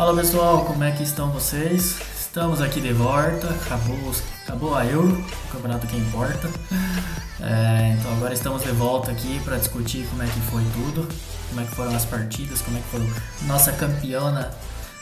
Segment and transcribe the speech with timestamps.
[0.00, 1.98] Fala pessoal, como é que estão vocês?
[2.18, 4.14] Estamos aqui de volta, acabou,
[4.46, 6.48] acabou a Euro, o campeonato que importa.
[7.42, 11.08] É, então agora estamos de volta aqui para discutir como é que foi tudo,
[11.48, 14.50] como é que foram as partidas, como é que foi nossa campeona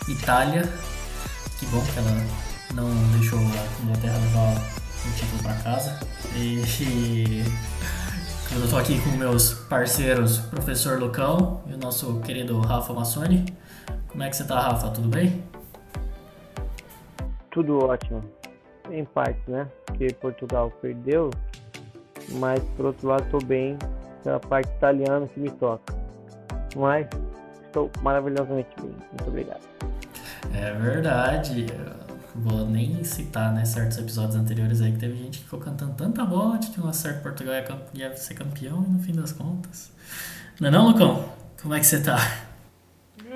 [0.08, 0.62] Itália.
[1.58, 2.26] Que bom que ela
[2.74, 2.88] não
[3.18, 5.98] deixou a Inglaterra levar o título para casa.
[6.36, 7.42] E,
[8.54, 13.46] eu estou aqui com meus parceiros, professor Lucão e o nosso querido Rafa Massoni.
[14.08, 14.90] Como é que você tá, Rafa?
[14.90, 15.42] Tudo bem?
[17.50, 18.24] Tudo ótimo.
[18.90, 19.66] Em parte, né?
[19.86, 21.30] Porque Portugal perdeu,
[22.32, 23.76] mas por outro lado estou bem
[24.24, 25.94] pela parte italiana que me toca.
[26.76, 27.06] Mas
[27.66, 28.90] estou maravilhosamente bem.
[28.90, 29.60] Muito obrigado.
[30.54, 31.66] É verdade.
[32.34, 36.24] vou nem citar né, certos episódios anteriores aí que teve gente que ficou cantando tanta
[36.24, 37.54] bola de que um certo Portugal
[37.94, 39.90] ia ser campeão e no fim das contas.
[40.60, 41.24] Não é não, Lucão?
[41.60, 42.47] Como é que você tá?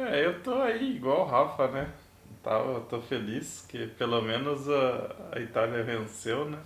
[0.09, 1.93] É, eu tô aí igual o Rafa, né?
[2.45, 6.59] Eu tô feliz que pelo menos a, a Itália venceu, né?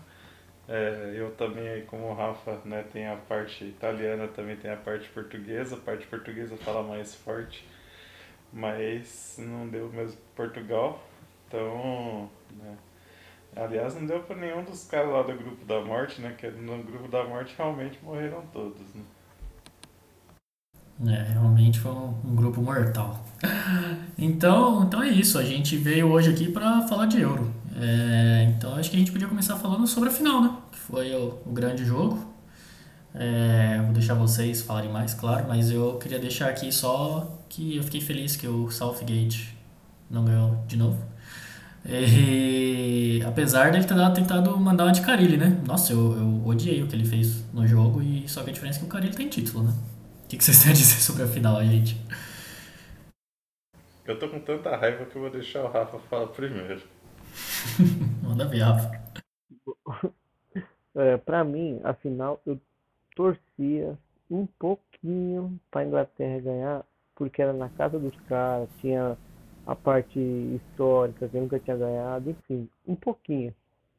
[0.68, 5.08] É, eu também, como o Rafa, né, tem a parte italiana, também tem a parte
[5.10, 5.76] portuguesa.
[5.76, 7.66] A parte portuguesa fala mais forte,
[8.52, 11.02] mas não deu mesmo Portugal.
[11.48, 12.78] Então, né?
[13.56, 16.34] Aliás, não deu para nenhum dos caras lá do grupo da morte, né?
[16.38, 19.04] Que no grupo da morte realmente morreram todos, né?
[21.04, 23.22] É, realmente foi um, um, grupo mortal.
[24.18, 25.38] Então, então é isso.
[25.38, 27.52] A gente veio hoje aqui para falar de Euro.
[27.78, 30.50] É, então acho que a gente podia começar falando sobre a final, né?
[30.72, 32.24] Que foi o, o grande jogo.
[33.14, 37.82] É, vou deixar vocês falarem mais, claro, mas eu queria deixar aqui só que eu
[37.82, 39.56] fiquei feliz que o Southgate
[40.10, 40.98] não ganhou de novo.
[41.88, 45.60] E, apesar dele ter tentado mandar uma de Carilli, né?
[45.66, 48.78] Nossa, eu, eu odiei o que ele fez no jogo, e só que a diferença
[48.78, 49.72] é que o Carilli tem título, né?
[50.26, 51.96] O que, que vocês têm a dizer sobre a final, gente?
[54.04, 56.82] Eu tô com tanta raiva que eu vou deixar o Rafa falar primeiro.
[58.24, 58.90] Manda ver, Rafa.
[60.96, 62.60] É, pra mim, a final, eu
[63.14, 63.96] torcia
[64.28, 66.84] um pouquinho pra Inglaterra ganhar,
[67.14, 69.16] porque era na casa dos caras, tinha
[69.64, 73.54] a parte histórica que eu nunca tinha ganhado, enfim, um pouquinho.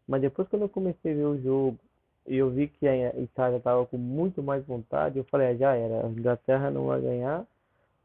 [0.05, 1.79] Mas depois quando eu comecei a ver o jogo,
[2.27, 6.05] eu vi que a Itália estava com muito mais vontade, eu falei, ah, já era,
[6.05, 7.45] a Inglaterra não vai ganhar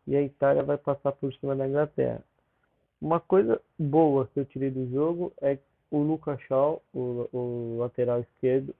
[0.06, 2.22] e a Itália vai passar por cima da Inglaterra.
[3.00, 5.58] Uma coisa boa que eu tirei do jogo é
[5.90, 8.74] o Lucas Shaw, o, o lateral esquerdo,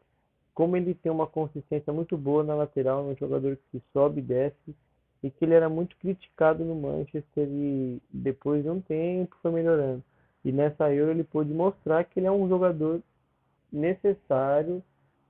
[0.55, 4.77] como ele tem uma consistência muito boa na lateral, um jogador que sobe e desce,
[5.23, 10.03] e que ele era muito criticado no Manchester e depois de um tempo foi melhorando.
[10.45, 13.01] E nessa Euro ele pôde mostrar que ele é um jogador
[13.73, 14.83] necessário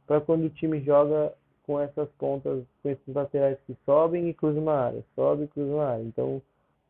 [0.06, 1.32] para quando o time joga
[1.64, 5.76] com essas pontas, com esses laterais que sobem e cruzam na área, sobe e cruzam
[5.76, 6.02] na área.
[6.02, 6.42] Então,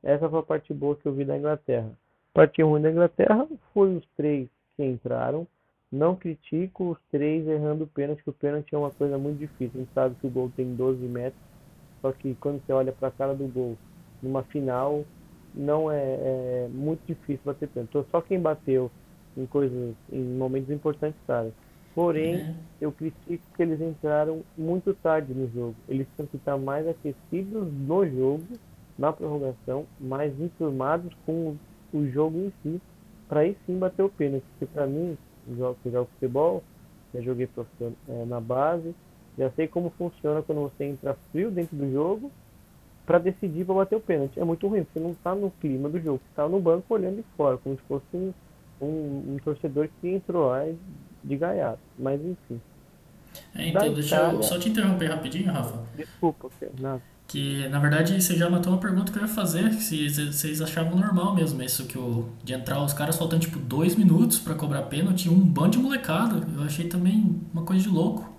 [0.02, 1.90] essa foi a parte boa que eu vi da Inglaterra.
[2.32, 5.46] Parte ruim da Inglaterra foi os três que entraram.
[5.90, 9.72] Não critico os três errando o pênalti, que o pênalti é uma coisa muito difícil.
[9.74, 11.42] A gente sabe que o gol tem 12 metros,
[12.00, 13.76] só que quando você olha para a cara do gol
[14.22, 15.04] numa final,
[15.54, 17.90] não é, é muito difícil bater pênalti.
[17.90, 18.90] Então, só quem bateu
[19.36, 21.52] em coisas, em momentos importantes sabe.
[21.94, 22.54] Porém, é.
[22.80, 25.74] eu critico que eles entraram muito tarde no jogo.
[25.88, 28.44] Eles tinham que estar mais aquecidos no jogo,
[28.98, 31.56] na prorrogação, mais enturmados com
[31.92, 32.80] o jogo em si,
[33.28, 34.44] para aí sim bater o pênalti.
[34.52, 35.18] Porque para mim,
[35.56, 36.62] jogo, eu jogo futebol,
[37.14, 37.48] já joguei
[38.08, 38.94] é, na base,
[39.36, 42.30] já sei como funciona quando você entra frio dentro do jogo
[43.04, 44.40] para decidir para bater o pênalti.
[44.40, 47.16] É muito ruim, você não está no clima do jogo, você está no banco olhando
[47.16, 48.32] de fora, como se fosse um,
[48.80, 50.64] um, um torcedor que entrou lá
[51.22, 52.60] de gaiato, mas enfim.
[53.54, 54.36] É, então, deixa Itália...
[54.36, 55.82] eu só te interromper rapidinho, Rafa.
[55.96, 57.02] Desculpa, Fernando.
[57.26, 60.98] Que na verdade você já matou uma pergunta que eu ia fazer, se vocês achavam
[60.98, 64.82] normal mesmo isso, que o, de entrar os caras faltando tipo dois minutos para cobrar
[64.82, 66.46] pênalti, um bando de molecada.
[66.54, 68.30] Eu achei também uma coisa de louco.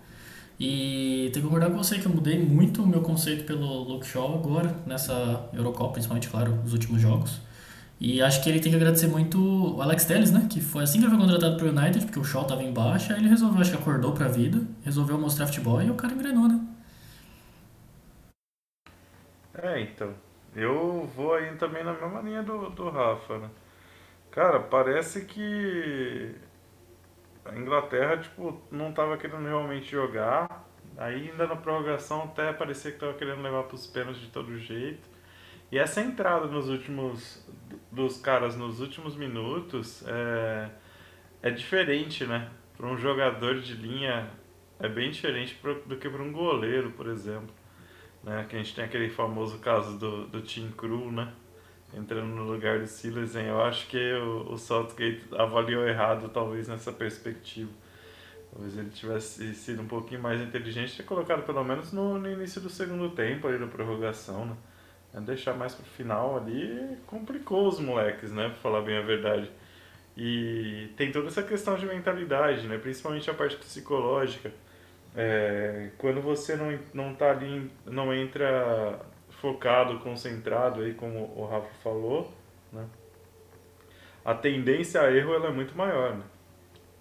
[0.60, 4.06] E tenho que concordar com você que eu mudei muito o meu conceito pelo Luke
[4.06, 7.41] Shaw agora, nessa Eurocopa, principalmente, claro, os últimos jogos.
[7.99, 10.47] E acho que ele tem que agradecer muito o Alex Telles, né?
[10.49, 13.13] Que foi assim que ele foi contratado pro United, porque o Shaw tava em baixa,
[13.13, 16.47] aí ele resolveu, acho que acordou pra vida, resolveu mostrar futebol e o cara engrenou,
[16.47, 16.59] né?
[19.53, 20.13] É, então.
[20.55, 23.49] Eu vou aí também na mesma linha do, do Rafa, né?
[24.29, 26.35] Cara, parece que
[27.45, 30.67] a Inglaterra, tipo, não tava querendo realmente jogar.
[30.97, 35.07] Ainda na prorrogação até parecia que tava querendo levar pros pênaltis de todo jeito.
[35.72, 37.47] E essa entrada nos últimos
[37.93, 40.69] dos caras nos últimos minutos é,
[41.43, 42.49] é diferente, né?
[42.75, 44.29] Para um jogador de linha
[44.79, 47.53] é bem diferente pro, do que para um goleiro, por exemplo.
[48.23, 48.45] Né?
[48.49, 51.31] Que a gente tem aquele famoso caso do, do Tim Crew, né?
[51.95, 56.91] entrando no lugar do Silas, eu acho que o, o Southgate avaliou errado, talvez, nessa
[56.91, 57.69] perspectiva.
[58.51, 62.59] Talvez ele tivesse sido um pouquinho mais inteligente ter colocado pelo menos no, no início
[62.59, 64.57] do segundo tempo ali da prorrogação, né?
[65.14, 68.50] É deixar mais pro final ali complicou os moleques, né?
[68.50, 69.52] Pra falar bem a verdade.
[70.18, 72.78] E tem toda essa questão de mentalidade, né?
[72.78, 74.52] Principalmente a parte psicológica.
[75.16, 79.00] É, quando você não, não tá ali, não entra
[79.30, 82.32] focado, concentrado aí, como o Rafa falou,
[82.72, 82.86] né?
[84.26, 86.24] A tendência a erro ela é muito maior, né?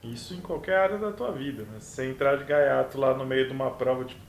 [0.02, 1.78] Isso em qualquer área da tua vida, né?
[1.78, 4.21] Se você entrar de gaiato lá no meio de uma prova, tipo, se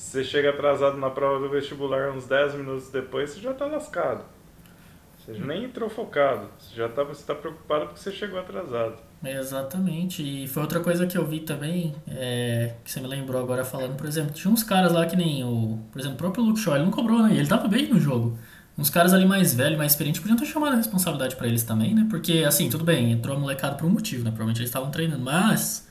[0.00, 4.24] você chega atrasado na prova do vestibular uns 10 minutos depois, você já tá lascado.
[5.18, 8.96] Você nem entrou focado, você já tá, você tá preocupado porque você chegou atrasado.
[9.22, 13.62] Exatamente, e foi outra coisa que eu vi também, é, que você me lembrou agora
[13.62, 16.58] falando, por exemplo, tinha uns caras lá que nem o, por exemplo, o próprio Luke
[16.58, 17.36] Shaw, ele não cobrou, né?
[17.36, 18.38] Ele tava bem no jogo.
[18.78, 21.94] Uns caras ali mais velhos, mais experientes, podiam ter chamado a responsabilidade para eles também,
[21.94, 22.06] né?
[22.08, 24.30] Porque, assim, tudo bem, entrou a molecada por um motivo, né?
[24.30, 25.86] Provavelmente eles estavam treinando, mas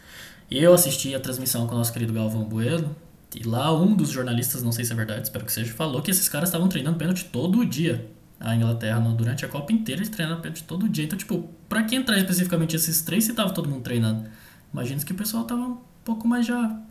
[0.49, 2.95] eu assisti a transmissão com o nosso querido Galvão Bueno,
[3.35, 6.09] e lá um dos jornalistas, não sei se é verdade, espero que seja, falou que
[6.09, 8.09] esses caras estavam treinando pênalti todo dia.
[8.39, 11.05] A Inglaterra, durante a Copa inteira, eles treinaram pênalti todo dia.
[11.05, 14.29] Então, tipo, pra que entrar especificamente esses três se tava todo mundo treinando?
[14.73, 16.81] Imagina que o pessoal tava um pouco mais já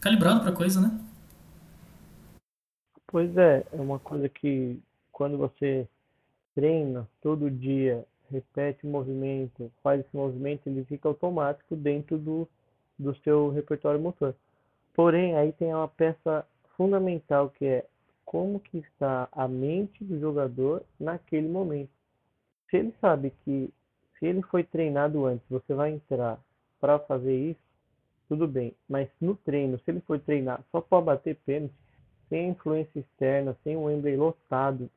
[0.00, 1.00] calibrado pra coisa, né?
[3.06, 4.78] Pois é, é uma coisa que
[5.10, 5.88] quando você
[6.54, 12.48] treina todo dia, repete o movimento, faz esse movimento, ele fica automático dentro do,
[12.98, 14.34] do seu repertório motor.
[14.94, 16.46] Porém, aí tem uma peça
[16.76, 17.86] fundamental que é
[18.24, 21.90] como que está a mente do jogador naquele momento.
[22.70, 23.72] Se ele sabe que
[24.18, 26.40] se ele foi treinado antes, você vai entrar
[26.80, 27.60] para fazer isso,
[28.28, 28.74] tudo bem.
[28.88, 31.74] Mas no treino, se ele foi treinar só para bater pênalti,
[32.28, 34.88] sem influência externa, sem o Wembley lotado,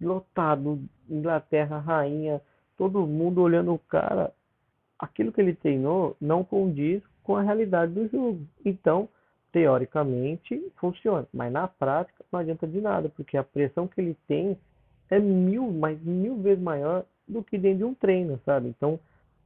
[0.00, 2.40] lotado, Inglaterra rainha,
[2.76, 4.32] todo mundo olhando o cara,
[4.98, 8.40] aquilo que ele treinou não condiz com a realidade do jogo.
[8.64, 9.08] Então,
[9.52, 14.56] teoricamente, funciona, mas na prática não adianta de nada, porque a pressão que ele tem
[15.10, 18.68] é mil, mas mil vezes maior do que dentro de um treino, sabe?
[18.68, 18.98] Então,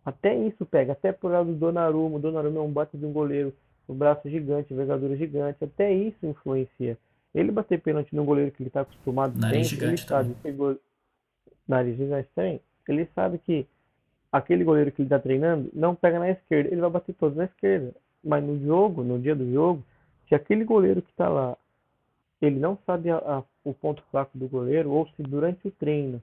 [0.05, 3.13] até isso pega, até por lado do Donnarumma, o Donnarumma é um bate de um
[3.13, 3.53] goleiro,
[3.89, 6.97] o braço gigante, envergadura gigante, até isso influencia.
[7.35, 10.37] Ele bater pênalti no goleiro que ele está acostumado nariz sempre, ele sabe
[11.67, 13.67] nariz gigante tem, ele sabe que
[14.31, 17.45] aquele goleiro que ele está treinando não pega na esquerda, ele vai bater todo na
[17.45, 17.95] esquerda.
[18.23, 19.83] Mas no jogo, no dia do jogo,
[20.29, 21.57] se aquele goleiro que está lá,
[22.41, 26.23] ele não sabe a, a, o ponto fraco do goleiro, ou se durante o treino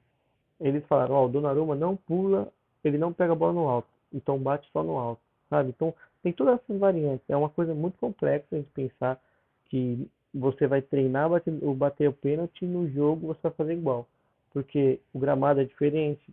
[0.60, 2.52] eles falaram, ó, oh, o Donnarumma não pula,
[2.84, 5.70] ele não pega a bola no alto, então bate só no alto, sabe?
[5.70, 9.20] Então tem todas essas variantes, é uma coisa muito complexa de pensar
[9.66, 14.08] que você vai treinar bater, bater o pênalti no jogo você vai fazer igual,
[14.52, 16.24] porque o gramado é diferente,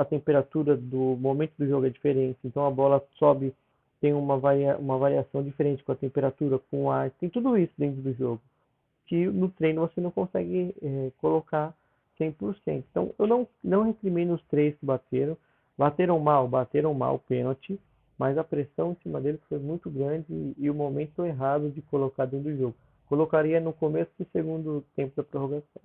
[0.00, 3.54] a temperatura do momento do jogo é diferente, então a bola sobe
[4.00, 7.74] tem uma, varia, uma variação diferente com a temperatura, com o ar, tem tudo isso
[7.76, 8.40] dentro do jogo,
[9.06, 11.74] que no treino você não consegue é, colocar
[12.18, 12.82] 100%.
[12.90, 15.36] Então, eu não, não recrimino os três que bateram,
[15.76, 17.78] bateram mal, bateram mal o pênalti,
[18.16, 21.82] mas a pressão em cima deles foi muito grande e, e o momento errado de
[21.82, 22.74] colocar dentro do jogo.
[23.06, 25.82] Colocaria no começo do segundo tempo da prorrogação.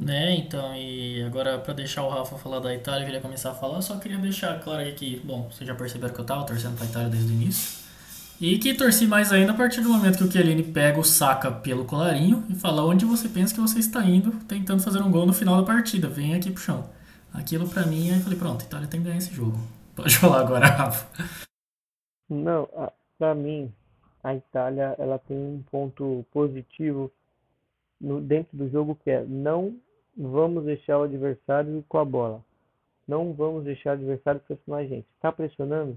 [0.00, 3.50] Né, então, e agora para deixar o Rafa falar da Itália, que ele ia começar
[3.50, 6.24] a falar, eu só queria deixar claro aí que, bom, vocês já perceberam que eu
[6.24, 7.78] tava torcendo pra Itália desde o início.
[8.40, 11.50] E que torci mais ainda a partir do momento que o Chiellini pega o saca
[11.50, 15.26] pelo colarinho e fala onde você pensa que você está indo, tentando fazer um gol
[15.26, 16.88] no final da partida, vem aqui pro chão.
[17.34, 19.58] Aquilo pra mim, eu falei, pronto, a Itália tem que ganhar esse jogo.
[19.96, 21.08] Pode falar agora, Rafa.
[22.30, 22.68] Não,
[23.18, 23.72] pra mim,
[24.22, 27.10] a Itália, ela tem um ponto positivo
[28.00, 29.74] no, dentro do jogo que é não
[30.18, 32.44] vamos deixar o adversário com a bola.
[33.06, 35.06] Não vamos deixar o adversário pressionar a gente.
[35.14, 35.96] Está pressionando?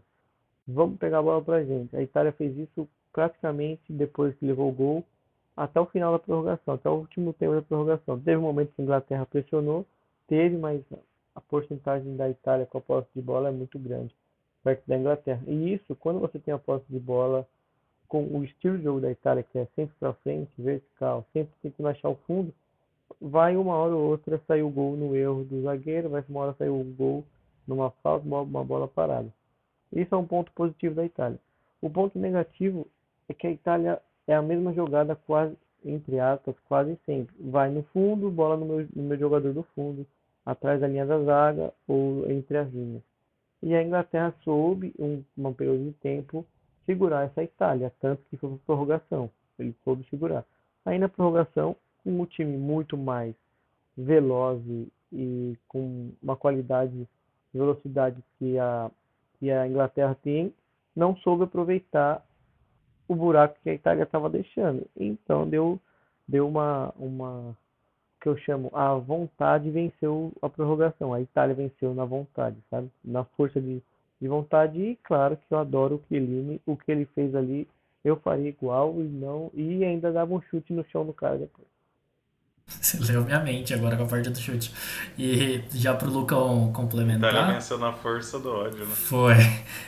[0.67, 1.95] Vamos pegar a bola para a gente.
[1.95, 5.03] A Itália fez isso praticamente depois que levou o gol
[5.57, 8.19] até o final da prorrogação, até o último tempo da prorrogação.
[8.19, 9.85] Teve um momento que a Inglaterra pressionou,
[10.27, 10.81] teve, mas
[11.35, 14.15] a porcentagem da Itália com a posse de bola é muito grande
[14.63, 15.41] perto da Inglaterra.
[15.47, 17.47] E isso, quando você tem a posse de bola
[18.07, 21.89] com o estilo de jogo da Itália, que é sempre para frente, vertical, sempre tentando
[21.89, 22.53] achar o fundo,
[23.19, 26.55] vai uma hora ou outra sair o gol no erro do zagueiro, vai uma hora
[26.57, 27.23] sair o gol
[27.67, 29.27] numa falta, uma, bola parada.
[29.91, 31.39] Isso é um ponto positivo da Itália.
[31.81, 32.87] O ponto negativo
[33.27, 37.33] é que a Itália é a mesma jogada quase, entre aspas, quase sempre.
[37.39, 40.05] Vai no fundo, bola no meu, no meu jogador do fundo,
[40.45, 43.01] atrás da linha da zaga ou entre as linhas.
[43.61, 46.45] E a Inglaterra soube, um, um período de tempo,
[46.85, 49.29] segurar essa Itália, tanto que foi para prorrogação.
[49.59, 50.43] Ele soube segurar.
[50.85, 53.35] Aí na prorrogação, o time muito mais
[53.97, 54.61] veloz
[55.11, 57.07] e, com uma qualidade,
[57.53, 58.89] velocidade que a,
[59.37, 60.53] que a Inglaterra tem,
[60.95, 62.25] não soube aproveitar
[63.07, 64.87] o buraco que a Itália estava deixando.
[64.95, 65.79] Então deu,
[66.27, 67.55] deu uma, uma
[68.21, 71.13] que eu chamo a vontade venceu a prorrogação.
[71.13, 72.89] A Itália venceu na vontade, sabe?
[73.03, 73.81] Na força de,
[74.21, 77.67] de vontade e claro que eu adoro o Chiellini, o que ele fez ali,
[78.03, 81.70] eu faria igual e não e ainda dava um chute no chão do cara depois.
[82.67, 84.73] Você leu minha mente agora com a parte do chute.
[85.17, 87.33] E já pro Lucão complementar.
[87.33, 88.95] Itália venceu na força do ódio, né?
[88.95, 89.35] Foi.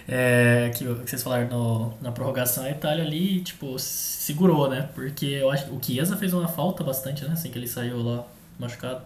[0.08, 4.90] É, que, que vocês falaram no, na prorrogação, a Itália ali, tipo, segurou, né?
[4.94, 7.34] Porque eu acho o Chiesa fez uma falta bastante, né?
[7.34, 8.26] Assim que ele saiu lá
[8.60, 9.04] machucado.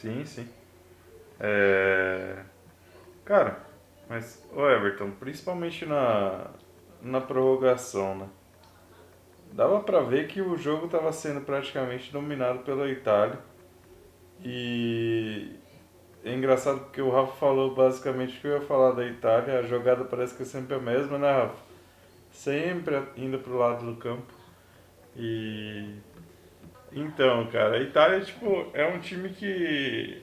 [0.00, 0.48] Sim, sim.
[1.40, 2.36] É...
[3.24, 3.60] Cara,
[4.08, 6.46] mas, o Everton, principalmente na,
[7.02, 8.26] na prorrogação, né?
[9.52, 13.38] Dava para ver que o jogo estava sendo praticamente dominado pela Itália.
[14.44, 15.56] E
[16.24, 19.58] é engraçado porque o Rafa falou basicamente o que eu ia falar da Itália.
[19.58, 21.62] A jogada parece que é sempre a mesma, né, Rafa?
[22.30, 24.32] Sempre indo pro lado do campo.
[25.16, 25.94] E.
[26.92, 30.22] Então, cara, a Itália, tipo, é um time que.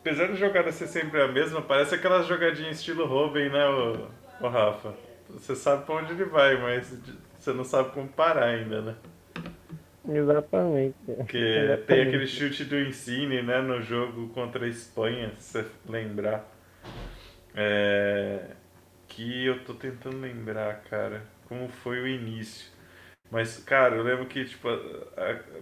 [0.00, 4.08] Apesar da jogada ser sempre a mesma, parece aquelas jogadinhas estilo Robin, né, o,
[4.44, 4.94] o Rafa?
[5.30, 6.96] Você sabe pra onde ele vai, mas
[7.46, 8.96] você não sabe como parar ainda, né?
[10.08, 10.96] Exatamente.
[11.04, 11.86] Porque Exatamente.
[11.86, 16.44] tem aquele chute do Insigne, né, no jogo contra a Espanha, se você lembrar.
[17.54, 18.50] É...
[19.06, 22.74] Que eu tô tentando lembrar, cara, como foi o início.
[23.30, 24.68] Mas, cara, eu lembro que, tipo,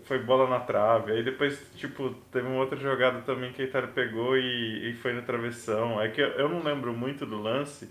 [0.05, 1.13] foi bola na trave.
[1.13, 5.13] Aí depois, tipo, teve uma outra jogada também que a Itália pegou e, e foi
[5.13, 6.01] no travessão.
[6.01, 7.91] É que eu, eu não lembro muito do lance,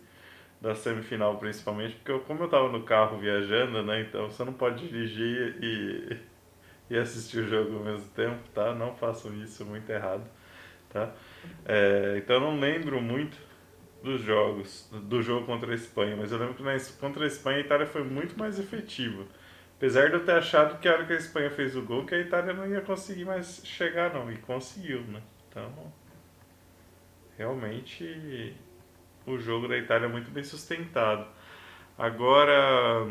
[0.64, 4.54] da semifinal principalmente, porque eu, como eu tava no carro viajando, né, então você não
[4.54, 6.18] pode dirigir e,
[6.90, 8.74] e assistir o jogo ao mesmo tempo, tá?
[8.74, 10.24] Não façam isso, muito errado,
[10.90, 11.12] tá?
[11.66, 13.38] É, então eu não lembro muito
[14.02, 17.58] dos jogos, do jogo contra a Espanha, mas eu lembro que na, contra a Espanha
[17.58, 19.26] a Itália foi muito mais efetiva.
[19.76, 22.16] Apesar de eu ter achado que a hora que a Espanha fez o gol, que
[22.16, 25.22] a Itália não ia conseguir mais chegar não, e conseguiu, né?
[25.50, 25.92] Então,
[27.38, 28.56] realmente
[29.26, 31.28] o jogo da Itália é muito bem sustentado.
[31.98, 33.08] Agora,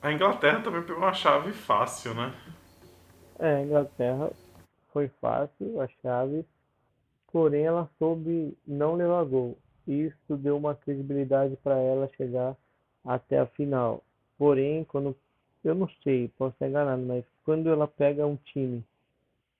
[0.00, 2.32] a Inglaterra também pegou uma chave fácil, né?
[3.38, 4.30] É, a Inglaterra
[4.92, 6.44] foi fácil, a chave,
[7.32, 9.56] porém ela soube não levar gol.
[9.86, 12.54] Isso deu uma credibilidade para ela chegar
[13.04, 14.02] até a final.
[14.36, 15.16] Porém, quando
[15.64, 18.84] eu não sei, posso estar enganado, mas quando ela pega um time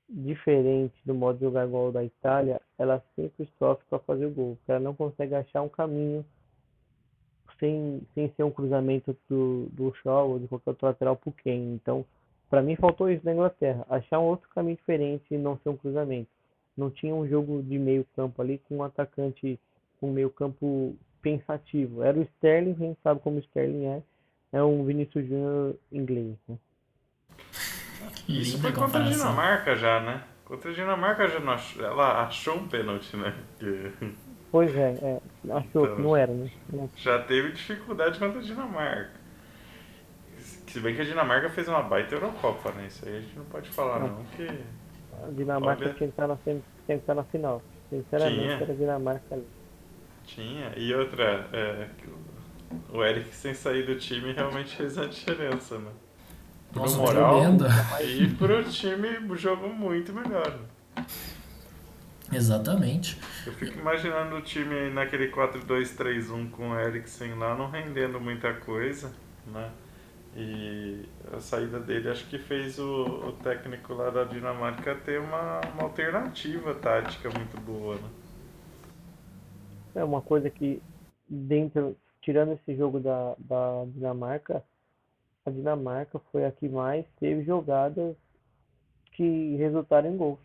[0.09, 4.59] diferente do modo de jogar igual da Itália, ela sempre sofre para fazer o gol.
[4.67, 6.25] Ela não consegue achar um caminho
[7.61, 11.75] sem, sem ser um cruzamento do, do Shaw ou de qualquer outro lateral para Kane.
[11.75, 12.05] Então,
[12.49, 15.77] para mim faltou isso na Inglaterra, achar um outro caminho diferente e não ser um
[15.77, 16.31] cruzamento.
[16.77, 19.59] Não tinha um jogo de meio campo ali com um atacante
[20.01, 22.03] com um meio campo pensativo.
[22.03, 24.03] Era o Sterling, gente sabe como o Sterling é,
[24.53, 26.37] é um Vinícius Júnior inglês.
[26.49, 26.57] Né?
[28.29, 30.23] Isso foi contra a Dinamarca já, né?
[30.45, 33.35] Contra a Dinamarca já não achou, ela achou um pênalti, né?
[33.59, 33.93] Que...
[34.51, 35.21] Pois é, é
[35.51, 36.51] achou então, que não era, né?
[36.97, 39.11] Já teve dificuldade contra a Dinamarca.
[40.67, 42.87] Se bem que a Dinamarca fez uma baita Eurocopa, né?
[42.87, 44.49] Isso aí a gente não pode falar não, não que...
[45.23, 45.95] A Dinamarca Olha...
[45.95, 47.63] tinha, que estar na, tinha que estar na final.
[47.91, 48.55] Sinceramente, tinha.
[48.55, 49.47] era a Dinamarca ali.
[50.25, 50.73] Tinha.
[50.79, 51.89] E outra, é,
[52.91, 55.91] o Eric sem sair do time realmente fez a diferença, né?
[56.75, 57.43] Nossa, pro moral
[58.03, 60.59] e pro time jogou muito melhor.
[62.33, 63.19] Exatamente.
[63.47, 69.13] Eu fico imaginando o time naquele 4-2-3-1 com o Eriksen lá não rendendo muita coisa,
[69.47, 69.71] né?
[70.37, 75.61] E a saída dele acho que fez o, o técnico lá da Dinamarca ter uma,
[75.73, 78.09] uma alternativa tática muito boa, né?
[79.95, 80.83] É uma coisa que
[81.29, 84.63] dentro, tirando esse jogo da, da Dinamarca,
[85.49, 88.15] a Dinamarca foi a que mais teve jogadas
[89.13, 90.39] que resultaram em gols.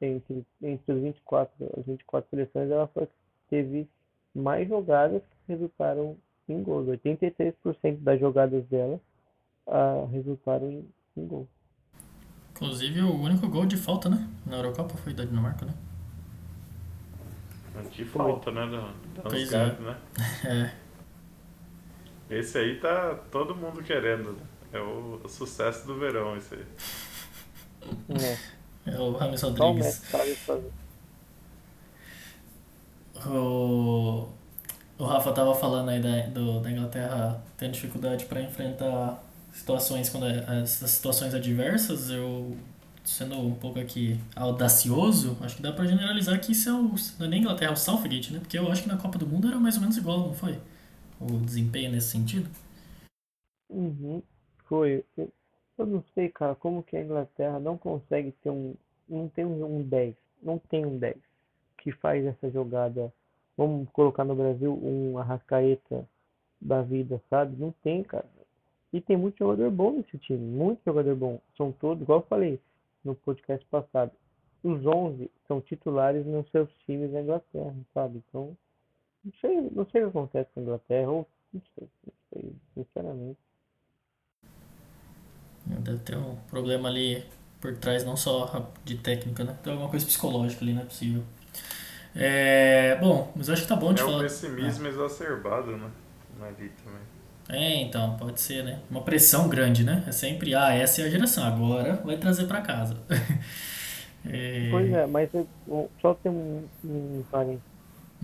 [0.00, 3.08] Entre, entre as 24, as 24 seleções, ela foi,
[3.48, 3.88] teve
[4.34, 6.16] mais jogadas que resultaram
[6.48, 6.86] em gols.
[6.86, 9.00] 83% das jogadas dela
[9.66, 11.48] uh, resultaram em, em gol.
[12.50, 14.28] Inclusive, o único gol de falta, né?
[14.46, 15.74] Na Eurocopa foi da Dinamarca, né?
[17.90, 18.66] De falta, né?
[18.66, 19.72] Da, da pois é.
[19.80, 19.98] né?
[20.44, 20.83] é.
[22.30, 24.32] Esse aí tá todo mundo querendo.
[24.32, 24.42] Né?
[24.72, 26.64] É o, o sucesso do verão, esse aí.
[28.86, 30.02] É, é o Rames Rodrigues.
[33.26, 34.28] O,
[34.98, 40.26] o Rafa tava falando aí da, do, da Inglaterra tendo dificuldade para enfrentar situações quando
[40.26, 42.10] é, as situações adversas.
[42.10, 42.56] Eu
[43.04, 46.94] sendo um pouco aqui audacioso, acho que dá pra generalizar que isso é o.
[47.18, 48.40] Não é nem Inglaterra, é o Southgate, né?
[48.40, 50.58] Porque eu acho que na Copa do Mundo era mais ou menos igual, não foi?
[51.24, 52.50] O desempenho nesse sentido.
[53.70, 54.22] Uhum,
[54.66, 55.02] foi.
[55.16, 58.74] Eu, não sei, cara, como que a Inglaterra não consegue ter um.
[59.08, 60.14] Não tem um 10.
[60.42, 61.16] Não tem um 10
[61.78, 63.12] que faz essa jogada.
[63.56, 66.06] Vamos colocar no Brasil um Arrascaeta
[66.60, 67.56] da vida, sabe?
[67.56, 68.26] Não tem, cara.
[68.92, 71.40] E tem muito jogador bom nesse time, muito jogador bom.
[71.56, 72.60] São todos, igual eu falei
[73.04, 74.12] no podcast passado,
[74.62, 78.22] os 11 são titulares nos seus times na Inglaterra, sabe?
[78.28, 78.56] Então,
[79.24, 82.52] não sei, não sei o que acontece com a Inglaterra, ou não sei, não sei,
[82.74, 83.38] sinceramente.
[85.66, 87.24] Deve ter um problema ali
[87.60, 89.56] por trás, não só de técnica, né?
[89.62, 91.22] Tem alguma coisa psicológica ali, não é possível.
[92.14, 94.16] É, bom, mas acho que tá bom de é falar.
[94.16, 95.90] É o pessimismo exacerbado, né?
[96.42, 97.00] Ali também.
[97.48, 98.80] É, então, pode ser, né?
[98.90, 100.04] Uma pressão grande, né?
[100.06, 102.96] É sempre, ah, essa é a geração, agora vai trazer para casa.
[104.26, 104.68] é...
[104.70, 105.46] Pois é, mas eu,
[106.00, 107.73] só tem um, um parênteses.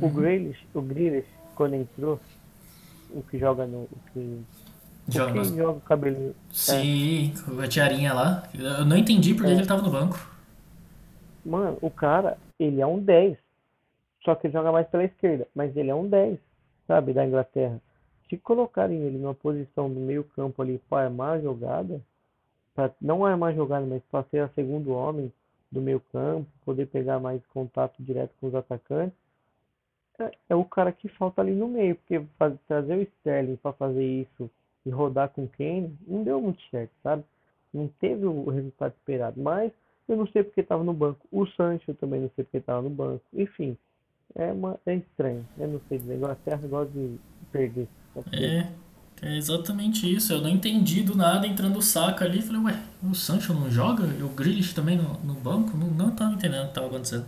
[0.01, 0.15] O uhum.
[0.15, 2.21] Grealish, o Grealish, quando entrou,
[3.11, 3.83] o que joga no...
[3.83, 4.43] O que,
[5.09, 6.35] joga, o joga o cabelinho.
[6.53, 7.65] Sim, é.
[7.65, 8.49] a tiarinha lá.
[8.55, 9.55] Eu não entendi por que é.
[9.55, 10.19] ele tava no banco.
[11.45, 13.37] Mano, o cara, ele é um 10.
[14.25, 15.47] Só que ele joga mais pela esquerda.
[15.55, 16.39] Mas ele é um 10,
[16.87, 17.81] sabe, da Inglaterra
[18.31, 22.01] se colocarem ele numa posição do meio campo ali para armar a jogada,
[22.73, 25.33] para não armar a jogada, mas para ser a segundo homem
[25.71, 29.19] do meio campo, poder pegar mais contato direto com os atacantes,
[30.21, 33.73] é, é o cara que falta ali no meio, porque fazer, trazer o Sterling para
[33.73, 34.51] fazer isso
[34.85, 37.25] e rodar com quem não deu muito certo, sabe?
[37.73, 39.73] Não teve o resultado esperado, mas
[40.09, 41.27] eu não sei porque estava no banco.
[41.31, 43.23] O Sancho também não sei porque estava no banco.
[43.33, 43.77] Enfim,
[44.35, 45.47] é, uma, é estranho.
[45.57, 46.17] Eu não sei dizer.
[46.17, 47.17] Inglaterra gosta de
[47.53, 47.87] perder.
[48.33, 48.67] É,
[49.23, 50.33] é exatamente isso.
[50.33, 52.43] Eu não entendi do nada entrando o saco ali.
[52.43, 54.05] Falei, ué, o Sancho não joga?
[54.05, 55.77] E o Grealish também no, no banco?
[55.77, 57.27] Não, não tava entendendo o que tava acontecendo.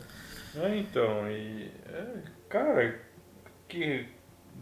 [0.57, 1.71] É, então, e.
[1.87, 3.01] É, cara,
[3.67, 4.07] que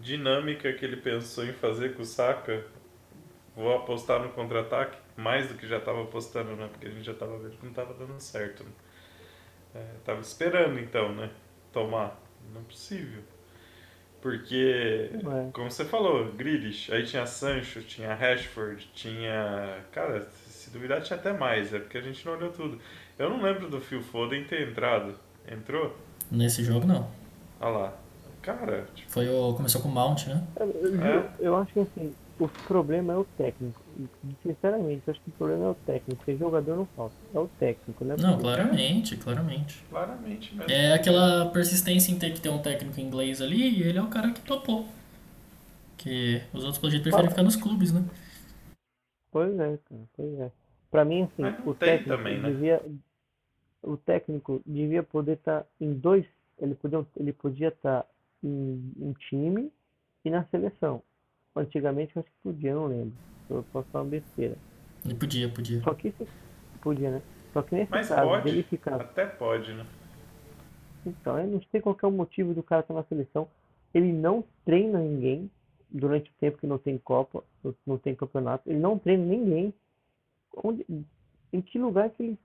[0.00, 2.64] dinâmica que ele pensou em fazer com o Saka.
[3.56, 6.68] Vou apostar no contra-ataque, mais do que já estava apostando, né?
[6.70, 8.62] Porque a gente já estava vendo que não estava dando certo.
[8.62, 8.70] Né?
[9.74, 11.30] É, tava esperando então, né?
[11.72, 12.16] Tomar.
[12.54, 13.22] Não é possível.
[14.22, 15.50] Porque, é.
[15.52, 19.84] como você falou, Grealish, aí tinha Sancho, tinha Rashford, tinha.
[19.90, 22.80] Cara, se duvidar tinha até mais, é porque a gente não olhou tudo.
[23.18, 25.14] Eu não lembro do Phil Foden ter entrado.
[25.46, 25.96] Entrou?
[26.30, 27.19] Nesse jogo não.
[27.60, 27.92] Olha lá.
[28.42, 28.86] Cara.
[28.94, 29.10] Tipo...
[29.10, 29.54] Foi o.
[29.54, 30.42] Começou com o Mount, né?
[30.58, 31.30] Eu, é?
[31.40, 33.80] eu acho que assim, o problema é o técnico.
[34.42, 37.14] Sinceramente, acho que o problema é o técnico, porque jogador não falta.
[37.34, 38.16] É o técnico, né?
[38.18, 39.84] Não, claramente, claramente.
[39.90, 40.72] Claramente mesmo.
[40.72, 44.08] É aquela persistência em ter que ter um técnico inglês ali e ele é o
[44.08, 44.88] cara que topou.
[45.98, 48.02] Que os outros projetos preferem ficar nos clubes, né?
[49.30, 50.50] Pois é, cara, pois é.
[50.90, 52.50] Pra mim, assim, o técnico também, né?
[52.50, 52.82] devia.
[53.82, 56.24] O técnico devia poder estar tá em dois.
[56.60, 58.08] Ele podia, ele podia estar tá
[58.42, 59.72] em um time
[60.24, 61.02] e na seleção.
[61.56, 63.12] Antigamente eu acho que podia, não lembro.
[63.48, 64.56] Eu posso falar uma besteira.
[65.04, 65.82] Ele podia, podia.
[65.82, 66.26] Só que isso
[66.80, 67.22] podia, né?
[67.52, 69.00] Só que nesse Mas caso, pode, ele ficar.
[69.00, 69.86] Até pode, né?
[71.04, 73.48] Então, eu não sei qual é o motivo do cara estar na seleção.
[73.92, 75.50] Ele não treina ninguém
[75.88, 77.42] durante o tempo que não tem Copa,
[77.86, 78.68] não tem campeonato.
[78.70, 79.74] Ele não treina ninguém.
[80.62, 80.84] Onde,
[81.52, 82.38] em que lugar que ele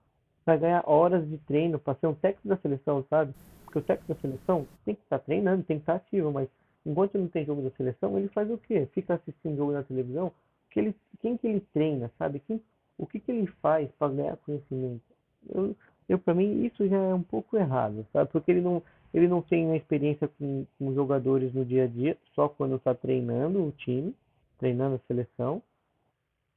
[0.46, 3.34] vai ganhar horas de treino para ser um técnico da seleção, sabe?
[3.76, 6.48] Porque o técnico da seleção tem que estar treinando, tem que estar ativo, mas
[6.86, 8.88] enquanto não tem jogo da seleção, ele faz o quê?
[8.94, 10.32] Fica assistindo jogo na televisão?
[10.70, 12.40] Que ele, quem que ele treina, sabe?
[12.48, 12.62] Quem,
[12.98, 15.02] o que, que ele faz para ganhar conhecimento?
[15.50, 15.76] Eu,
[16.08, 18.32] eu para mim isso já é um pouco errado, sabe?
[18.32, 18.82] Porque ele não
[19.14, 22.94] ele não tem uma experiência com, com jogadores no dia a dia, só quando está
[22.94, 24.14] treinando o time,
[24.58, 25.62] treinando a seleção.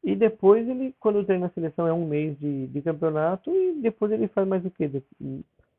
[0.02, 4.10] E depois ele, quando treina a seleção, é um mês de, de campeonato e depois
[4.12, 4.90] ele faz mais o quê?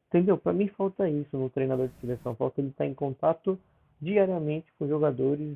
[0.09, 0.37] Entendeu?
[0.37, 3.57] Para mim falta isso no treinador de seleção, falta ele estar em contato
[4.01, 5.55] diariamente com jogadores,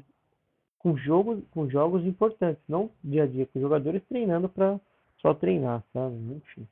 [0.78, 4.80] com jogos, com jogos importantes, não dia a dia, com jogadores treinando para
[5.22, 6.16] só treinar, sabe?
[6.16, 6.68] Enfim.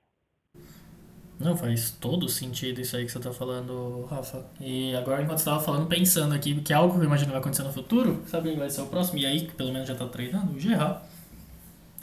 [1.39, 4.45] Não, faz todo sentido isso aí que você tá falando, Rafa.
[4.59, 7.39] E agora, enquanto você tava falando, pensando aqui, que é algo que eu imagino vai
[7.39, 9.17] acontecer no futuro, sabe quem vai ser o próximo?
[9.17, 10.53] E aí, pelo menos já tá treinando?
[10.53, 11.01] O Gerard.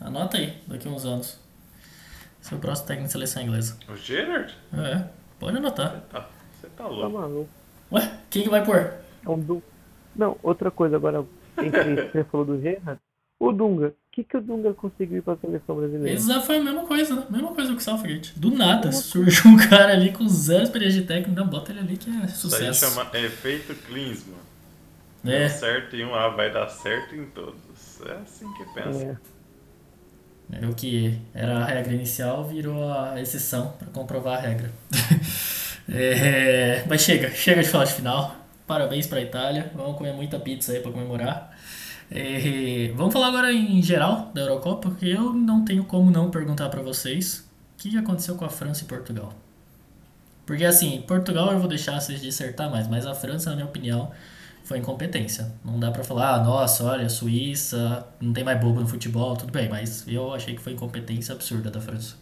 [0.00, 1.38] Anota aí, daqui a uns anos.
[2.40, 3.78] Seu próximo técnico de seleção inglesa.
[3.88, 4.52] O Gerard?
[4.72, 5.04] É,
[5.38, 5.90] pode anotar.
[5.90, 6.29] Você tá,
[6.61, 7.12] você tá louco.
[7.12, 7.51] Tá maluco.
[7.92, 8.92] Ué, quem que vai pôr?
[9.24, 9.62] É um du...
[10.14, 11.24] Não, outra coisa agora,
[11.59, 13.01] entre você falou do Gerrard,
[13.38, 13.88] o Dunga.
[13.88, 16.11] O que, que o Dunga conseguiu ir pra seleção brasileira?
[16.11, 17.27] Exato, foi a mesma coisa, né?
[17.31, 18.38] Mesma coisa que o Southgate.
[18.38, 21.96] Do nada, surgiu um cara ali com zero experiência de técnico, não, bota ele ali
[21.96, 22.70] que é sucesso.
[22.70, 24.37] Isso aí chama efeito Klinsmann.
[25.24, 25.40] É.
[25.40, 28.01] Deu certo em um, ah, vai dar certo em todos.
[28.07, 29.05] É assim que pensa.
[29.05, 29.38] É.
[30.50, 34.70] É o que era a regra inicial virou a exceção para comprovar a regra.
[35.88, 38.34] é, mas chega, chega de falar de final.
[38.66, 39.70] Parabéns para a Itália.
[39.74, 41.56] Vamos comer muita pizza aí para comemorar.
[42.11, 46.70] É, vamos falar agora em geral da Eurocopa, porque eu não tenho como não perguntar
[46.70, 49.34] para vocês o que aconteceu com a França e Portugal.
[50.46, 54.11] Porque assim, Portugal eu vou deixar vocês dissertar mais, mas a França, na minha opinião,
[54.68, 55.50] foi incompetência.
[55.64, 59.50] Não dá pra falar, ah, nossa, olha, Suíça, não tem mais bobo no futebol, tudo
[59.50, 62.16] bem, mas eu achei que foi incompetência absurda da França.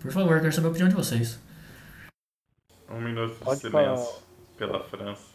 [0.00, 1.38] Por favor, quero saber a opinião de vocês.
[2.90, 4.18] Um minuto de Pode silêncio falar.
[4.56, 5.34] pela França.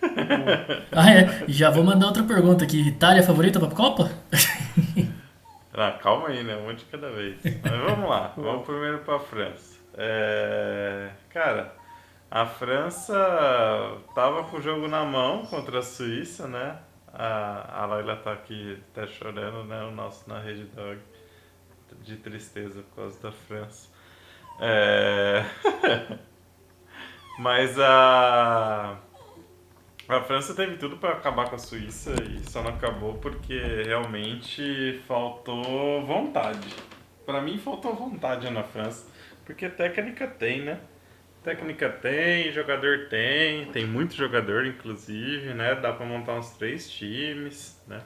[0.92, 1.44] ah, é?
[1.48, 2.86] Já vou mandar outra pergunta aqui.
[2.86, 4.10] Itália favorita pra Copa?
[5.74, 6.56] ah, calma aí, né?
[6.56, 7.36] Um monte de cada vez.
[7.42, 8.32] Mas vamos lá.
[8.36, 9.76] Vamos primeiro pra França.
[9.94, 11.10] É...
[11.30, 11.74] Cara,
[12.30, 13.14] a França
[14.14, 16.78] tava com o jogo na mão contra a Suíça, né?
[17.12, 19.82] A, a Laila tá aqui tá chorando, né?
[19.84, 21.00] O nosso na Rede Dog
[22.02, 23.88] de tristeza por causa da França.
[24.60, 25.44] É...
[27.38, 28.98] Mas a
[30.08, 35.02] a França teve tudo para acabar com a Suíça e só não acabou porque realmente
[35.06, 36.68] faltou vontade.
[37.24, 39.10] Para mim faltou vontade na França,
[39.44, 40.80] porque técnica tem, né?
[41.46, 45.76] Técnica tem, jogador tem, tem muito jogador inclusive, né?
[45.76, 48.02] Dá para montar uns três times, né?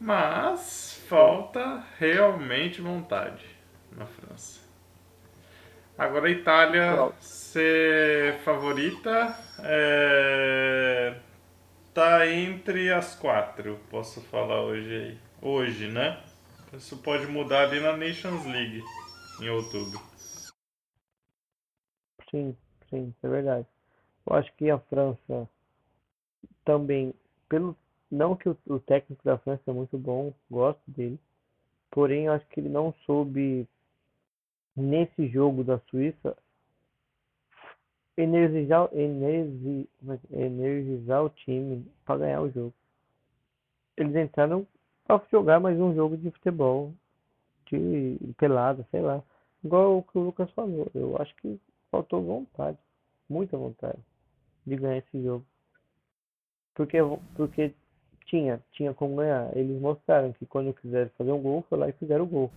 [0.00, 3.44] Mas falta realmente vontade
[3.92, 4.58] na França.
[5.98, 11.16] Agora a Itália ser favorita é,
[11.92, 15.18] tá entre as quatro, posso falar hoje aí.
[15.42, 16.18] Hoje, né?
[16.72, 18.82] Isso pode mudar ali na Nations League
[19.42, 20.00] em outubro.
[22.30, 22.56] Sim,
[22.88, 23.66] sim, é verdade.
[24.26, 25.48] Eu acho que a França
[26.64, 27.14] também,
[27.48, 27.76] pelo
[28.10, 31.18] não que o, o técnico da França é muito bom, gosto dele,
[31.90, 33.66] porém eu acho que ele não soube
[34.76, 36.36] nesse jogo da Suíça
[38.16, 39.88] energizar, energi,
[40.30, 42.74] energizar o time para ganhar o jogo.
[43.96, 44.66] Eles entraram
[45.06, 46.94] para jogar mais um jogo de futebol,
[47.70, 49.22] de pelada, sei lá.
[49.64, 50.88] Igual o que o Lucas falou.
[50.94, 51.60] Eu acho que
[51.90, 52.78] faltou vontade,
[53.28, 53.98] muita vontade
[54.66, 55.44] de ganhar esse jogo.
[56.74, 56.98] Porque,
[57.34, 57.74] porque
[58.26, 59.54] tinha, tinha como ganhar.
[59.56, 62.50] Eles mostraram que quando quiseram fazer um gol, foi lá e fizeram o gol.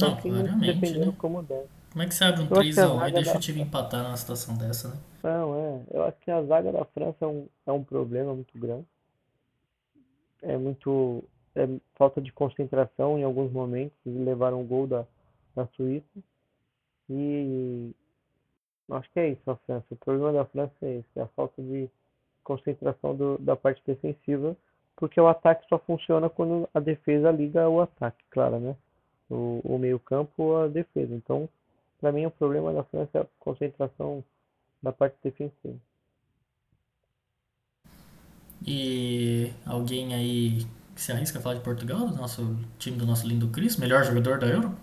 [0.00, 1.14] Não, claramente, né?
[1.18, 1.44] como.
[1.44, 3.38] Como é que você abre um 3x1 e deixa da...
[3.38, 4.96] o time empatar numa situação dessa, né?
[5.24, 5.80] Não, é.
[5.90, 8.86] Eu acho que a zaga da França é um, é um problema muito grande.
[10.40, 11.24] É muito.
[11.54, 13.96] É falta de concentração em alguns momentos.
[14.06, 15.04] Eles levaram o gol da,
[15.54, 16.06] da Suíça.
[17.10, 17.92] E
[18.92, 19.86] acho que é isso a França.
[19.90, 21.90] O problema da França é esse, é a falta de
[22.44, 24.56] concentração do, da parte defensiva,
[24.96, 28.76] porque o ataque só funciona quando a defesa liga o ataque, claro, né?
[29.28, 31.12] O, o meio campo ou a defesa.
[31.14, 31.48] Então,
[32.00, 34.24] para mim, o problema da França é a concentração
[34.82, 35.78] da parte defensiva.
[38.66, 43.48] E alguém aí se arrisca a falar de Portugal, do nosso time do nosso lindo
[43.48, 44.76] Cris, melhor jogador da Euro?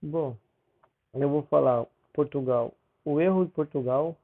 [0.00, 0.36] Bom,
[1.12, 2.72] eu vou falar Portugal.
[3.04, 4.16] O erro de Portugal,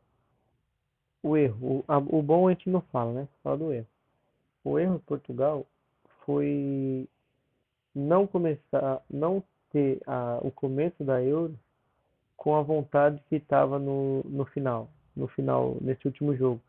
[1.20, 3.28] o erro, o, a, o bom a gente não fala, né?
[3.42, 3.86] Fala do erro.
[4.62, 5.66] O erro de Portugal
[6.24, 7.08] foi
[7.94, 11.58] não começar, não ter a, o começo da Euro
[12.36, 16.60] com a vontade que estava no, no final, no final, nesse último jogo.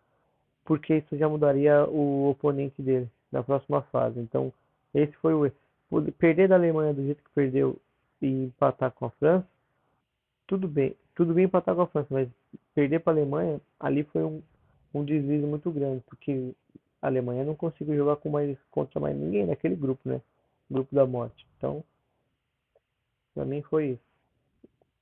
[0.63, 4.19] Porque isso já mudaria o oponente dele na próxima fase.
[4.19, 4.51] Então,
[4.95, 7.79] esse foi o perder da Alemanha do jeito que perdeu
[8.25, 9.47] e empatar com a França,
[10.47, 12.29] tudo bem, tudo bem empatar com a França, mas
[12.73, 14.41] perder para a Alemanha ali foi um,
[14.93, 16.53] um deslize muito grande, porque
[17.01, 20.19] a Alemanha não conseguiu jogar com mais contra mais ninguém naquele grupo, né?
[20.69, 21.45] Grupo da morte.
[21.57, 21.83] Então,
[23.33, 23.99] para mim foi.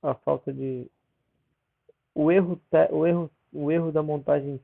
[0.02, 0.86] A falta de
[2.14, 2.60] o erro
[2.90, 4.60] o erro o erro da montagem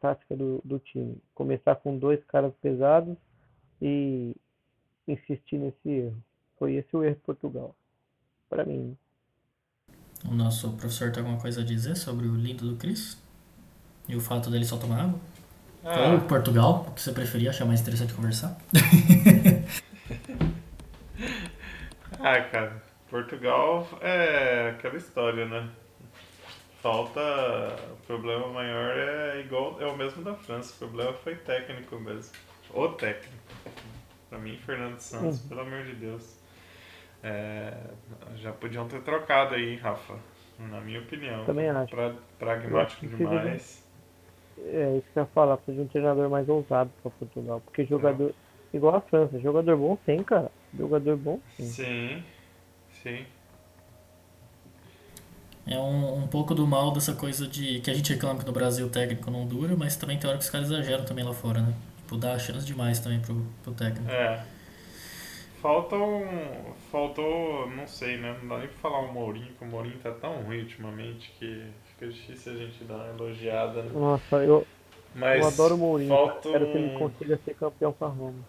[0.00, 1.18] tática do, do time.
[1.34, 3.14] Começar com dois caras pesados
[3.82, 4.34] e
[5.06, 6.16] insistir nesse erro.
[6.58, 7.74] Foi esse o erro de Portugal.
[8.50, 8.96] Para mim.
[10.28, 13.16] O nosso professor tem alguma coisa a dizer sobre o lindo do Cris?
[14.08, 15.20] E o fato dele só tomar água?
[15.84, 16.12] Ah.
[16.12, 18.58] Ou Portugal, o que você preferia, achar mais interessante conversar?
[22.18, 22.82] ah, cara.
[23.08, 25.70] Portugal é aquela história, né?
[26.82, 27.20] Falta.
[27.92, 29.80] O problema maior é igual.
[29.80, 30.74] É o mesmo da França.
[30.74, 32.32] O problema foi técnico mesmo.
[32.74, 33.32] O técnico.
[34.28, 35.48] Pra mim, Fernando Santos, uhum.
[35.48, 36.39] pelo amor de Deus.
[37.22, 37.72] É,
[38.36, 40.16] já podiam ter trocado aí, Rafa.
[40.58, 41.44] Na minha opinião.
[41.44, 41.94] Também acho.
[41.94, 43.86] Pra, pragmático demais.
[44.56, 47.60] De, é isso que eu ia falar, precisa de um treinador mais ousado para Portugal.
[47.64, 48.34] Porque jogador.
[48.72, 49.38] igual a França.
[49.40, 50.50] Jogador bom tem, cara.
[50.76, 51.66] Jogador bom tem.
[51.66, 52.24] Sim,
[53.02, 53.26] sim.
[55.66, 58.52] É um, um pouco do mal dessa coisa de que a gente reclama que no
[58.52, 61.32] Brasil o técnico não dura, mas também tem hora que os caras exageram também lá
[61.32, 61.74] fora, né?
[61.98, 64.10] Tipo, dá chance demais também pro, pro técnico.
[64.10, 64.44] É.
[65.60, 66.72] Falta um.
[66.90, 67.68] Faltou.
[67.70, 68.36] Não sei, né?
[68.42, 71.70] Não dá nem pra falar o Mourinho, que o Mourinho tá tão ruim ultimamente que
[71.84, 73.90] fica difícil a gente dar uma elogiada, né?
[73.92, 74.66] Nossa, eu.
[75.14, 76.08] Mas eu adoro o Mourinho.
[76.08, 76.52] Falta um...
[76.52, 78.44] Quero que ele consiga ser campeão com a Roma.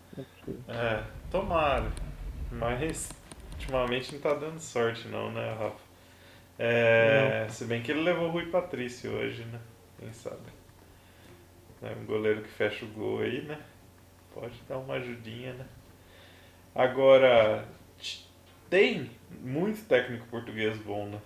[0.68, 1.92] É, tomara.
[2.52, 3.10] Mas
[3.54, 5.92] ultimamente não tá dando sorte não, né, Rafa?
[6.60, 9.60] É, se bem que ele levou o Rui Patrício hoje, né?
[10.00, 10.38] Quem sabe?
[11.82, 13.60] É um goleiro que fecha o gol aí, né?
[14.34, 15.66] Pode dar uma ajudinha, né?
[16.74, 17.66] Agora,
[18.70, 21.20] tem muito técnico português bom, né?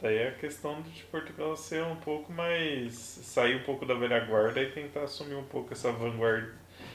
[0.00, 2.94] Daí é a questão de Portugal ser um pouco mais.
[2.94, 6.52] sair um pouco da velha guarda e tentar assumir um pouco essa vanguarda.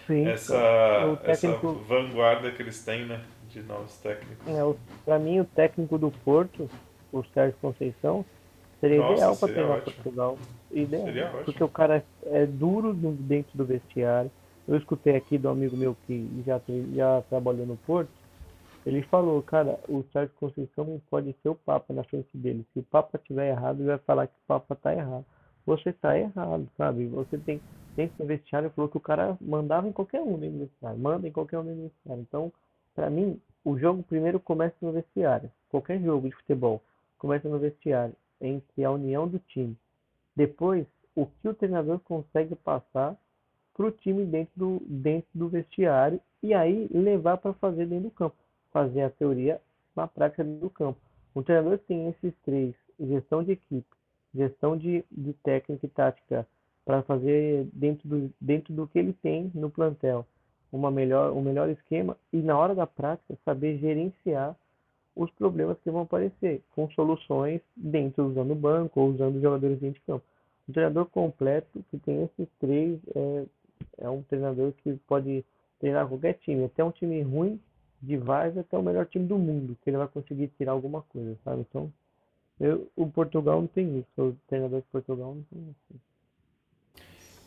[0.07, 1.67] Sim, essa, técnico...
[1.67, 3.21] essa vanguarda que eles têm, né?
[3.49, 4.47] De novos técnicos.
[4.47, 6.69] É, pra mim, o técnico do Porto,
[7.11, 8.25] o Sérgio Conceição,
[8.81, 9.95] seria Nossa, ideal para treinar ótimo.
[9.95, 10.37] Portugal.
[10.71, 11.43] Ideal.
[11.43, 14.31] Porque o cara é duro dentro do vestiário.
[14.67, 16.59] Eu escutei aqui do amigo meu que já,
[16.93, 18.11] já trabalhou no Porto
[18.85, 22.63] ele falou, cara, o Sérgio Conceição pode ser o Papa na frente dele.
[22.71, 25.25] Se o Papa estiver errado, ele vai falar que o Papa está errado.
[25.65, 27.07] Você está errado, sabe?
[27.07, 27.59] Você tem
[27.95, 31.27] dentro do vestiário, falou que o cara mandava em qualquer um dentro do vestiário, manda
[31.27, 32.21] em qualquer um dentro do vestiário.
[32.21, 32.53] Então,
[32.93, 35.51] para mim, o jogo primeiro começa no vestiário.
[35.69, 36.79] Qualquer jogo de futebol
[37.17, 39.75] começa no vestiário, entre a união do time.
[40.35, 43.17] Depois, o que o treinador consegue passar
[43.75, 48.11] para o time dentro do, dentro do vestiário e aí levar para fazer dentro do
[48.11, 48.35] campo
[48.75, 49.61] fazer a teoria
[49.95, 50.99] na prática do campo.
[51.33, 53.87] O treinador tem esses três, gestão de equipe,
[54.33, 56.45] gestão de, de técnica e tática,
[56.83, 60.25] para fazer dentro do, dentro do que ele tem no plantel
[60.71, 64.55] uma melhor, um melhor esquema e na hora da prática saber gerenciar
[65.15, 69.79] os problemas que vão aparecer com soluções dentro usando o banco ou usando os jogadores
[69.79, 70.25] dentro de campo.
[70.67, 73.45] Um treinador completo que tem esses três é,
[73.97, 75.43] é um treinador que pode
[75.79, 77.59] treinar qualquer time, até um time ruim
[78.01, 81.35] de Vaz até o melhor time do mundo, que ele vai conseguir tirar alguma coisa,
[81.43, 81.61] sabe?
[81.61, 81.91] Então,
[82.59, 86.01] eu, o Portugal não tem isso, o treinador de Portugal não tem isso.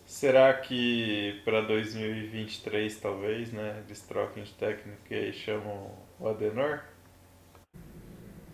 [0.05, 6.83] Será que para 2023 talvez, né, eles troquem de técnico e chamam o Adenor?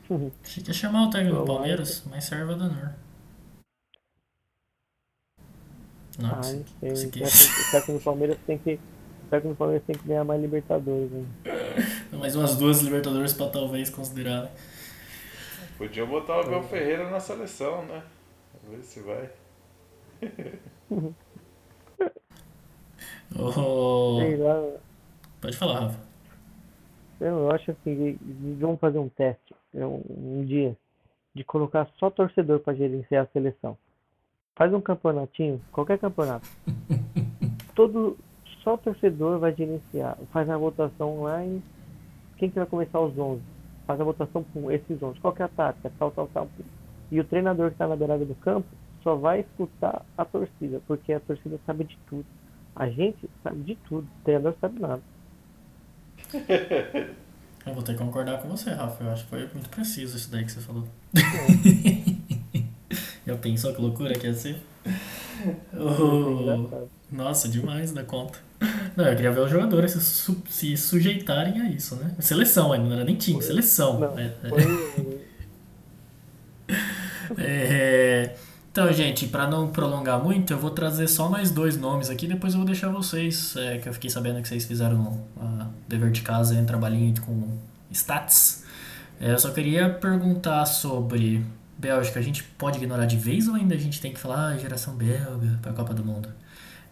[0.43, 3.04] Fica chamar o técnico do Palmeiras, mas serve o Adenor.
[6.19, 7.07] Nossa, ah, não sei.
[7.07, 7.11] O
[7.71, 11.11] técnico do Palmeiras tem que o técnico do Palmeiras tem que ganhar mais Libertadores.
[11.11, 11.27] Né?
[12.13, 14.51] mais umas duas Libertadores pra talvez considerar.
[15.77, 18.03] Podia botar o Abel Ferreira na seleção, né?
[18.63, 19.31] Vamos ver se vai.
[23.37, 24.79] oh...
[25.41, 25.99] Pode falar, Rafa.
[27.21, 28.19] Eu acho assim,
[28.61, 30.77] vamos fazer um teste um, um dia
[31.35, 33.77] de colocar só torcedor para gerenciar a seleção.
[34.57, 36.49] Faz um campeonatinho, qualquer campeonato.
[37.75, 38.17] Todo,
[38.63, 40.17] só o torcedor vai gerenciar.
[40.33, 41.61] Faz a votação online.
[42.37, 43.43] Quem que vai começar os 11?
[43.85, 45.19] Faz a votação com esses 11.
[45.19, 45.91] Qual que é a tática?
[45.99, 46.49] Tal, tal, tal.
[47.11, 48.69] E o treinador que está na beirada do campo
[49.03, 52.25] só vai escutar a torcida, porque a torcida sabe de tudo.
[52.77, 54.07] A gente sabe de tudo.
[54.21, 55.03] O treinador sabe nada.
[57.67, 59.03] Eu vou ter que concordar com você, Rafa.
[59.03, 60.85] Eu acho que foi muito preciso isso daí que você falou.
[63.27, 64.57] Já pensou que loucura que ia ser?
[65.75, 68.39] Oh, nossa, demais da conta.
[68.97, 72.15] Não, eu queria ver os jogadores se, su se sujeitarem a isso, né?
[72.19, 74.01] Seleção ainda, não era nem time, seleção.
[74.01, 74.33] Não, é,
[76.67, 76.75] é.
[77.37, 78.35] é,
[78.75, 82.55] então, gente, para não prolongar muito, eu vou trazer só mais dois nomes aqui, depois
[82.55, 86.23] eu vou deixar vocês, é, que eu fiquei sabendo que vocês fizeram a dever de
[86.23, 87.57] casa, um trabalhinho com
[87.91, 88.65] stats.
[89.21, 91.45] É, eu só queria perguntar sobre
[91.85, 94.57] Bélgica, a gente pode ignorar de vez ou ainda a gente tem que falar ah,
[94.57, 96.33] geração belga para a Copa do Mundo?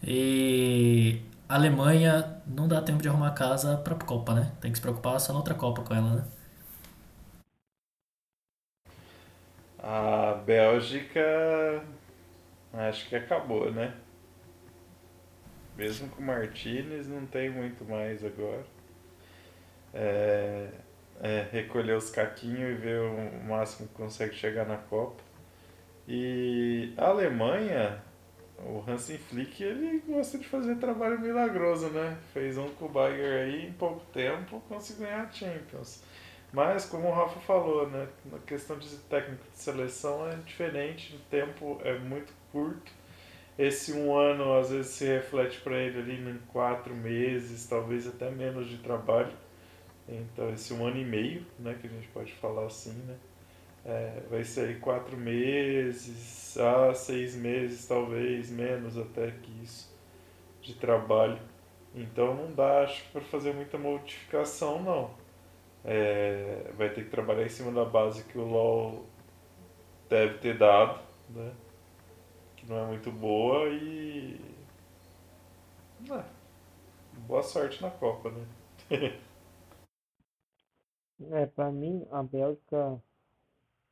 [0.02, 4.52] E Alemanha não dá tempo de arrumar casa para a Copa, né?
[4.60, 6.24] Tem que se preocupar só na outra Copa com ela, né?
[9.78, 11.82] A Bélgica
[12.74, 13.94] acho que acabou, né?
[15.76, 18.64] Mesmo com o Martinez não tem muito mais agora.
[19.94, 20.68] É,
[21.22, 25.22] é, recolher os caquinhos e ver o máximo que consegue chegar na Copa.
[26.06, 28.02] E a Alemanha,
[28.58, 32.18] o Hansi Flick, ele gosta de fazer trabalho milagroso, né?
[32.34, 36.02] Fez um com o Bayern aí em pouco tempo, conseguiu ganhar a Champions.
[36.52, 38.08] Mas, como o Rafa falou, né?
[38.30, 42.92] Na questão de técnico de seleção é diferente, o tempo é muito curto
[43.58, 48.30] esse um ano às vezes se reflete para ele ali em quatro meses, talvez até
[48.30, 49.32] menos de trabalho.
[50.14, 53.16] Então esse um ano e meio, né, que a gente pode falar assim, né?
[53.84, 59.92] É, vai ser quatro meses, a seis meses talvez, menos até que isso,
[60.60, 61.40] de trabalho.
[61.94, 65.10] Então não dá, acho, para fazer muita modificação não.
[65.84, 69.04] É, vai ter que trabalhar em cima da base que o LoL
[70.08, 71.52] deve ter dado, né?
[72.56, 74.40] Que não é muito boa e.
[76.10, 76.22] É,
[77.26, 78.46] boa sorte na Copa, né?
[81.30, 83.00] é, pra mim a Bélgica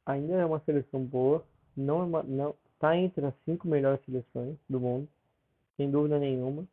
[0.04, 1.44] ainda é uma seleção boa,
[1.76, 5.08] não é uma, não tá entre as cinco melhores seleções do mundo,
[5.76, 6.66] sem dúvida nenhuma.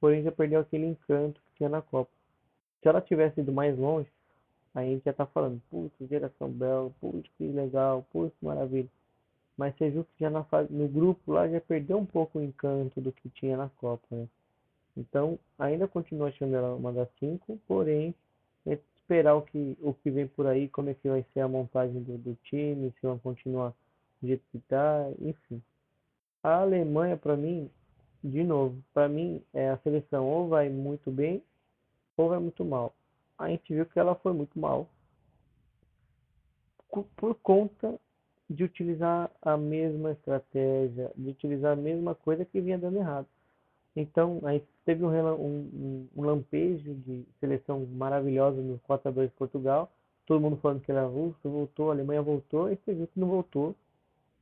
[0.00, 2.10] Porém já perdeu aquele encanto que tinha na Copa.
[2.82, 4.08] Se ela tivesse ido mais longe,
[4.74, 8.88] a gente já tá falando, putz, geração belga, putz, que legal, putz, que maravilha.
[9.56, 12.42] Mas você viu que já na fase, no grupo lá já perdeu um pouco o
[12.42, 14.28] encanto do que tinha na Copa, né?
[14.96, 18.14] Então, ainda continuo achando ela uma das cinco, porém,
[19.04, 22.02] esperar o que, o que vem por aí, como é que vai ser a montagem
[22.02, 23.74] do, do time, se vão continuar
[24.20, 25.62] do jeito que tá, enfim.
[26.42, 27.70] A Alemanha, para mim,
[28.22, 31.42] de novo, para mim, é a seleção ou vai muito bem
[32.16, 32.94] ou vai muito mal.
[33.38, 34.88] A gente viu que ela foi muito mal
[37.16, 37.98] por conta
[38.48, 43.26] de utilizar a mesma estratégia, de utilizar a mesma coisa que vinha dando errado.
[43.96, 49.90] Então, aí teve um, um, um, lampejo de seleção maravilhosa no 4x2 Portugal.
[50.26, 53.28] Todo mundo falando que era russo, voltou, a Alemanha voltou, e você viu que não
[53.28, 53.74] voltou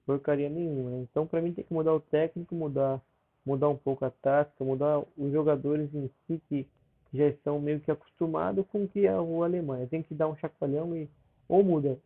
[0.06, 0.90] porcaria nenhuma.
[0.90, 1.06] Né?
[1.10, 3.00] Então, para mim, tem que mudar o técnico, mudar,
[3.44, 6.66] mudar um pouco a tática, mudar os jogadores em si que
[7.12, 9.86] já estão meio que acostumados com o que é o Alemanha.
[9.86, 11.08] Tem que dar um chacoalhão e
[11.48, 11.98] ou muda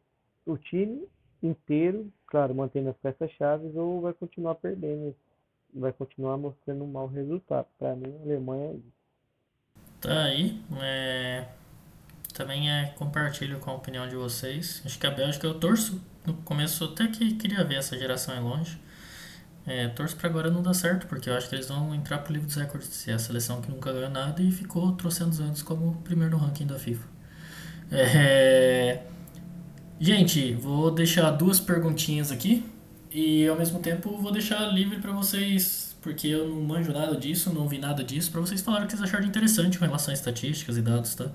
[0.44, 1.06] o time
[1.42, 5.14] inteiro, claro, mantendo as peças chaves, ou vai continuar perdendo
[5.78, 7.66] vai continuar mostrando um mau resultado.
[7.78, 8.96] Para mim, a Alemanha é isso.
[10.00, 10.60] Tá aí.
[10.80, 11.46] É...
[12.34, 14.82] Também é, compartilho com a opinião de vocês.
[14.84, 16.02] Acho que a Bélgica eu torço.
[16.26, 18.78] No começo até que queria ver essa geração aí longe.
[19.66, 22.32] É, torço para agora não dar certo, porque eu acho que eles vão entrar pro
[22.32, 22.88] livro dos recordes.
[22.88, 26.44] Se é a seleção que nunca ganhou nada e ficou trocentos anos como primeiro no
[26.44, 27.08] ranking da FIFA.
[27.90, 29.02] É...
[29.98, 32.62] Gente, vou deixar duas perguntinhas aqui
[33.10, 37.52] e ao mesmo tempo vou deixar livre para vocês, porque eu não manjo nada disso,
[37.52, 40.14] não vi nada disso, para vocês falarem o que vocês acharam interessante com relação a
[40.14, 41.30] estatísticas e dados, tá?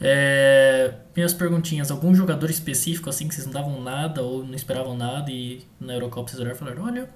[0.00, 4.94] É, minhas perguntinhas, algum jogador específico assim que vocês não davam nada ou não esperavam
[4.94, 7.10] nada e na Eurocopa vocês olharam e falaram, olha,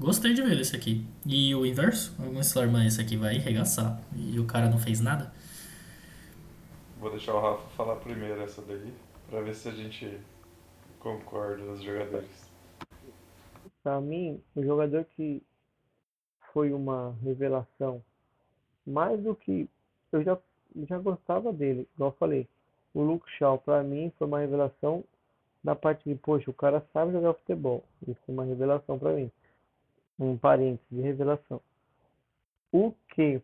[0.00, 1.06] gostei de ver esse aqui.
[1.24, 2.14] E o inverso?
[2.18, 4.00] Alguns falaram, mas esse aqui vai arregaçar.
[4.16, 5.32] E o cara não fez nada?
[7.00, 8.92] Vou deixar o Rafa falar primeiro essa daí,
[9.30, 10.18] pra ver se a gente
[10.98, 12.45] concorda nos jogadores.
[13.86, 15.40] Para mim, o jogador que
[16.52, 18.02] foi uma revelação,
[18.84, 19.70] mais do que
[20.10, 20.36] eu já,
[20.88, 22.48] já gostava dele, igual eu falei,
[22.92, 25.04] o Luke Shaw para mim foi uma revelação
[25.62, 27.84] na parte de, poxa, o cara sabe jogar futebol.
[28.08, 29.30] Isso foi uma revelação para mim.
[30.18, 31.60] Um parênteses de revelação.
[32.72, 33.40] O que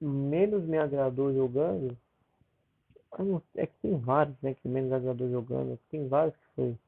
[0.00, 1.94] menos me agradou jogando,
[3.54, 6.78] é que tem vários, né, que menos agradou jogando, tem vários que foi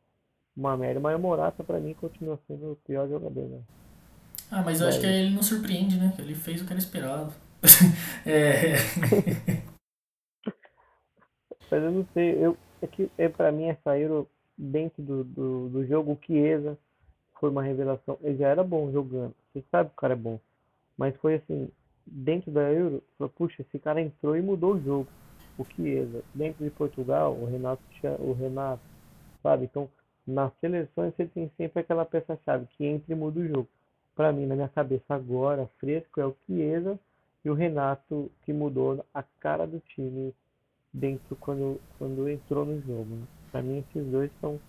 [0.58, 1.00] uma merda.
[1.00, 3.60] Mas o Morata, pra mim, continua sendo o pior jogador, né?
[4.50, 6.14] Ah, mas eu acho que ele não surpreende, né?
[6.18, 7.32] Ele fez o que era esperado.
[8.26, 8.74] é.
[11.70, 15.68] mas eu não sei, eu, é que é, pra mim essa Euro dentro do, do,
[15.68, 16.78] do jogo, o Chiesa
[17.38, 18.18] foi uma revelação.
[18.22, 20.40] Ele já era bom jogando, você sabe que o cara é bom.
[20.96, 21.70] Mas foi assim,
[22.06, 25.08] dentro da Euro, falou, puxa, esse cara entrou e mudou o jogo.
[25.58, 26.22] O Chiesa.
[26.34, 27.82] Dentro de Portugal, o Renato,
[28.20, 28.82] o Renato,
[29.42, 29.64] sabe?
[29.64, 29.88] Então,
[30.28, 33.68] nas seleções você tem sempre aquela peça-chave que entra e muda o jogo.
[34.14, 36.98] Para mim, na minha cabeça agora, fresco é o Chiesa
[37.44, 40.34] e o Renato que mudou a cara do time
[40.92, 43.06] dentro quando, quando entrou no jogo.
[43.14, 43.22] Né?
[43.50, 44.60] Para mim, esses dois são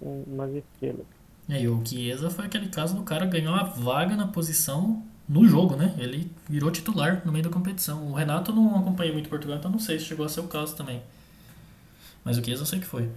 [0.00, 1.06] um, umas estrelas.
[1.48, 5.48] É, e o Chiesa foi aquele caso do cara ganhou a vaga na posição no
[5.48, 5.94] jogo, né?
[5.98, 8.06] Ele virou titular no meio da competição.
[8.08, 10.76] O Renato não acompanha muito Portugal, então não sei se chegou a ser o caso
[10.76, 11.02] também.
[12.24, 13.08] Mas o Chiesa eu sei que foi.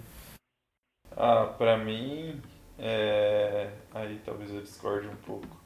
[1.16, 2.42] Ah, pra mim,
[2.78, 3.70] é...
[3.94, 5.64] aí talvez eu discorde um pouco.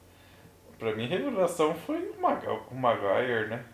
[0.78, 3.66] Pra mim, a revelação foi o, Mag o Maguire, né?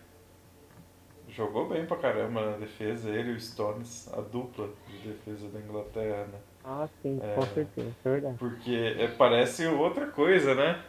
[1.28, 5.58] Jogou bem pra caramba na defesa, ele e o Stones, a dupla de defesa da
[5.58, 6.38] Inglaterra, né?
[6.64, 8.38] Ah, sim, é, com certeza, é verdade.
[8.38, 10.82] Porque é, parece outra coisa, né?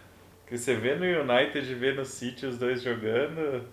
[0.48, 3.68] Que você vê no United e vê no City os dois jogando,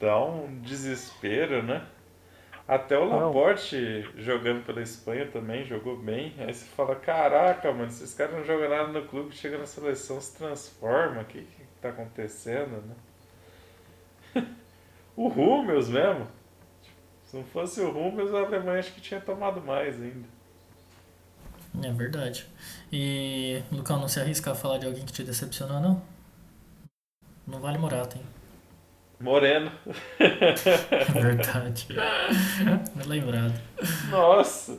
[0.00, 1.84] dá um desespero, né?
[2.66, 3.26] Até o Não.
[3.26, 6.34] Laporte jogando pela Espanha também jogou bem.
[6.38, 10.20] Aí você fala, caraca, mano, esses caras não jogam nada no clube, chega na seleção,
[10.20, 12.82] se transforma, o que que tá acontecendo,
[14.34, 14.44] né?
[15.16, 16.28] o Hummels mesmo.
[17.24, 20.28] Se não fosse o Hummels, a Alemanha acho que tinha tomado mais ainda.
[21.82, 22.46] É verdade.
[22.92, 26.02] E, Lucão, não se arrisca a falar de alguém que te decepcionou, não?
[27.46, 28.24] Não vale Morata, hein?
[29.22, 29.70] Moreno.
[31.12, 31.86] Verdade.
[32.94, 33.54] Bem lembrado.
[34.10, 34.78] Nossa!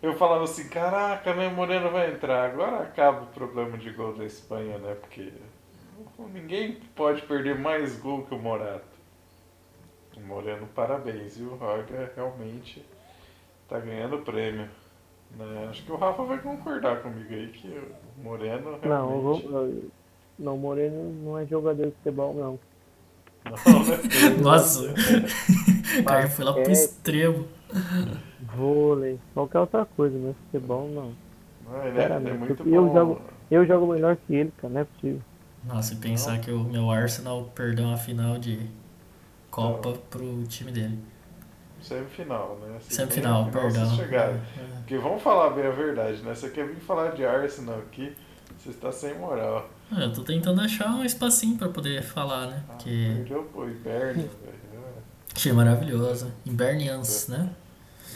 [0.00, 2.50] Eu falava assim, caraca, né, Moreno vai entrar.
[2.50, 4.94] Agora acaba o problema de gol da Espanha, né?
[5.00, 5.32] Porque
[6.32, 8.84] ninguém pode perder mais gol que o Morata.
[10.16, 11.52] O Moreno, parabéns, viu?
[11.52, 12.84] O Roger realmente
[13.68, 14.68] tá ganhando prêmio.
[15.36, 15.66] Né?
[15.68, 19.46] Acho que o Rafa vai concordar comigo aí que o Moreno Não, eu realmente.
[19.46, 19.90] vou, eu-
[20.38, 22.58] não, o Moreno não é jogador de futebol, não.
[23.44, 23.98] Não, né?
[24.42, 24.94] Nossa,
[26.00, 27.46] o cara foi lá pro extremo.
[28.54, 31.12] Vôlei, qualquer outra coisa, mas futebol não.
[31.70, 32.94] Não, ele, é, ele é muito eu bom.
[32.94, 33.20] jogo-
[33.50, 35.20] Eu jogo melhor que ele, cara, não é possível.
[35.64, 38.60] Nossa, e pensar que o meu Arsenal perdeu uma final de
[39.50, 40.98] Copa pro time dele.
[41.80, 42.78] Semifinal, né?
[42.80, 43.98] Se Semifinal, final perdão.
[44.12, 44.40] É.
[44.78, 46.34] Porque vamos falar bem a verdade, né?
[46.34, 48.14] Você quer vir falar de Arsenal aqui,
[48.58, 49.68] você está sem moral.
[49.96, 52.62] É, Eu tô tentando achar um espacinho pra poder falar, né?
[52.68, 54.14] Ah, Porque Perdeu pro Ibernian,
[54.44, 54.58] velho.
[55.34, 56.32] achei maravilhoso.
[56.44, 57.50] Hibernians, né?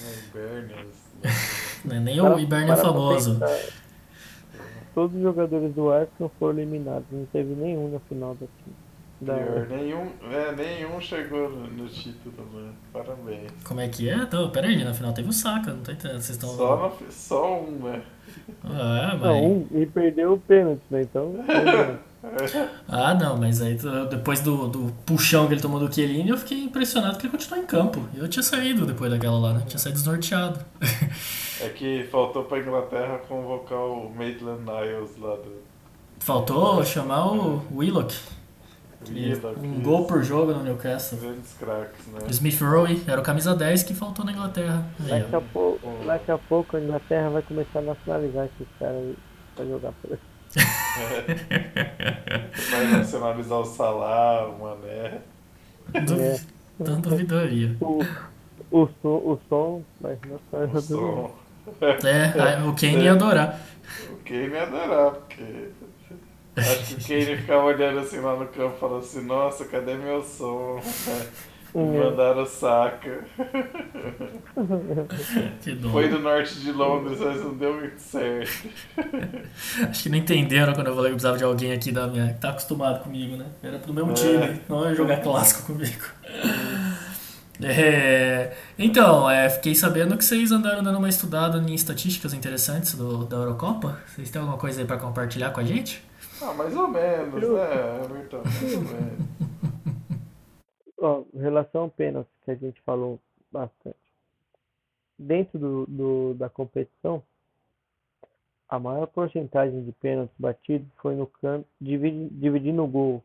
[0.04, 0.96] É, Ibernians.
[1.84, 3.40] Não é nem o Hibernian famoso.
[4.94, 8.91] Todos os jogadores do Arsenal foram eliminados, não teve nenhum na final da, da
[9.24, 12.70] Pior, nenhum, é, nenhum chegou no, no título, né?
[12.92, 13.50] Parabéns.
[13.64, 14.16] Como é que é?
[14.30, 16.20] Não, pera aí, na final teve o Saka, não tô entendendo.
[16.20, 16.50] Vocês estão.
[16.50, 18.02] Só, na, fi- só um, né?
[18.64, 19.22] Ah, mas...
[19.22, 21.02] Não, um, e perdeu o pênalti, né?
[21.02, 21.34] Então,
[22.88, 23.76] Ah, não, mas aí
[24.08, 27.62] depois do, do puxão que ele tomou do Chiellini, eu fiquei impressionado que ele continuou
[27.62, 28.00] em campo.
[28.14, 29.64] Eu tinha saído depois daquela lá, né?
[29.66, 30.60] Tinha saído desnorteado.
[31.60, 35.62] É que faltou pra Inglaterra convocar o Maitland Niles lá do
[36.20, 38.14] Faltou chamar o Willock.
[39.10, 39.58] Willock.
[39.60, 39.80] Um isso.
[39.82, 41.18] gol por jogo no Newcastle.
[41.18, 42.20] Grandes craques, né?
[42.30, 44.84] Smith Rowe era o camisa 10 que faltou na Inglaterra.
[45.00, 48.96] Aí, daqui, a pouco, daqui a pouco a Inglaterra vai começar a nacionalizar esses caras
[48.96, 49.16] aí
[49.56, 50.22] pra jogar por aqui.
[52.70, 55.18] Vai nacionalizar o Salah, o Mané.
[56.06, 56.40] Duvi-
[56.78, 57.74] Não duvidaria.
[57.80, 58.00] O,
[58.70, 61.34] o, som, o som vai nacionalizar O som.
[61.80, 63.60] É, o Kane ia adorar.
[64.10, 65.68] O Kane ia adorar, porque.
[66.56, 70.22] Acho que o Kane ficava olhando assim lá no campo falando assim, nossa, cadê meu
[70.22, 70.80] som?
[71.74, 72.04] Me É.
[72.10, 73.24] mandaram saca.
[75.90, 78.68] Foi do norte de Londres, mas não deu muito certo.
[79.88, 82.34] Acho que não entenderam quando eu falei que precisava de alguém aqui da minha.
[82.34, 83.46] que tá acostumado comigo, né?
[83.62, 84.14] Era pro mesmo É.
[84.14, 86.04] time, não ia jogar clássico comigo.
[87.62, 93.24] É, então, é, fiquei sabendo que vocês andaram dando uma estudada em estatísticas interessantes do,
[93.24, 93.98] da Eurocopa.
[94.06, 96.02] Vocês têm alguma coisa aí pra compartilhar com a gente?
[96.44, 98.42] Ah, mais ou menos, né, Everton?
[98.44, 99.32] Mais ou menos.
[100.98, 103.18] Ó, em relação ao pênalti que a gente falou
[103.50, 103.96] bastante.
[105.18, 107.22] Dentro do, do- da competição,
[108.68, 113.22] a maior porcentagem de pênaltis batidos foi no canto, dividi- dividindo o gol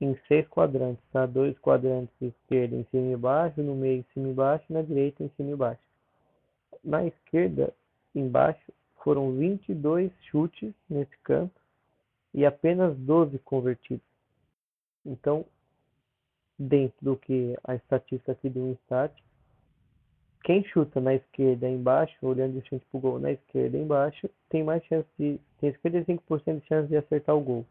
[0.00, 1.26] em seis quadrantes, tá?
[1.26, 5.22] Dois quadrantes esquerda em cima e baixo, no meio em cima e baixo, na direita
[5.24, 5.80] em cima e baixo.
[6.84, 7.72] Na esquerda,
[8.14, 11.54] embaixo, foram 22 chutes nesse canto
[12.36, 14.04] e apenas 12 convertidos.
[15.04, 15.46] Então,
[16.58, 19.10] dentro do que a estatística aqui do Instat,
[20.44, 24.84] quem chuta na esquerda embaixo, olhando de frente pro gol na esquerda embaixo, tem mais
[24.84, 25.40] chance de.
[25.58, 27.66] tem 55% de chance de acertar o gol.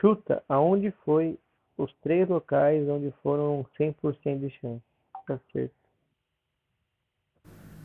[0.00, 1.38] Chuta aonde foi
[1.78, 4.82] os três locais onde foram 100% de chance
[5.26, 5.74] de acerto.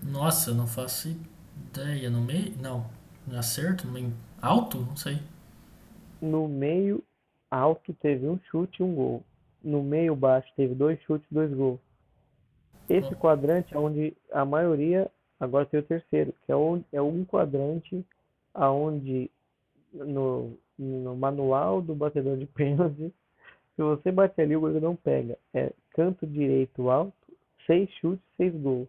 [0.04, 1.16] Nossa, não faço
[1.56, 2.10] ideia.
[2.10, 2.58] No meio.
[2.58, 2.90] Não.
[3.38, 3.86] Acerto?
[3.86, 4.80] No meio alto?
[4.80, 5.20] Não sei.
[6.22, 7.04] No meio
[7.50, 9.24] alto teve um chute e um gol.
[9.64, 11.80] No meio baixo teve dois chutes e dois gols.
[12.90, 17.26] Esse quadrante é onde a maioria, agora tem o terceiro, que é, onde, é um
[17.26, 18.06] quadrante
[18.54, 19.30] aonde
[19.94, 23.14] no, no manual do batedor de pênalti,
[23.76, 25.38] se você bater ali o goleiro não pega.
[25.54, 27.14] É canto direito alto,
[27.66, 28.88] seis chutes, seis gols.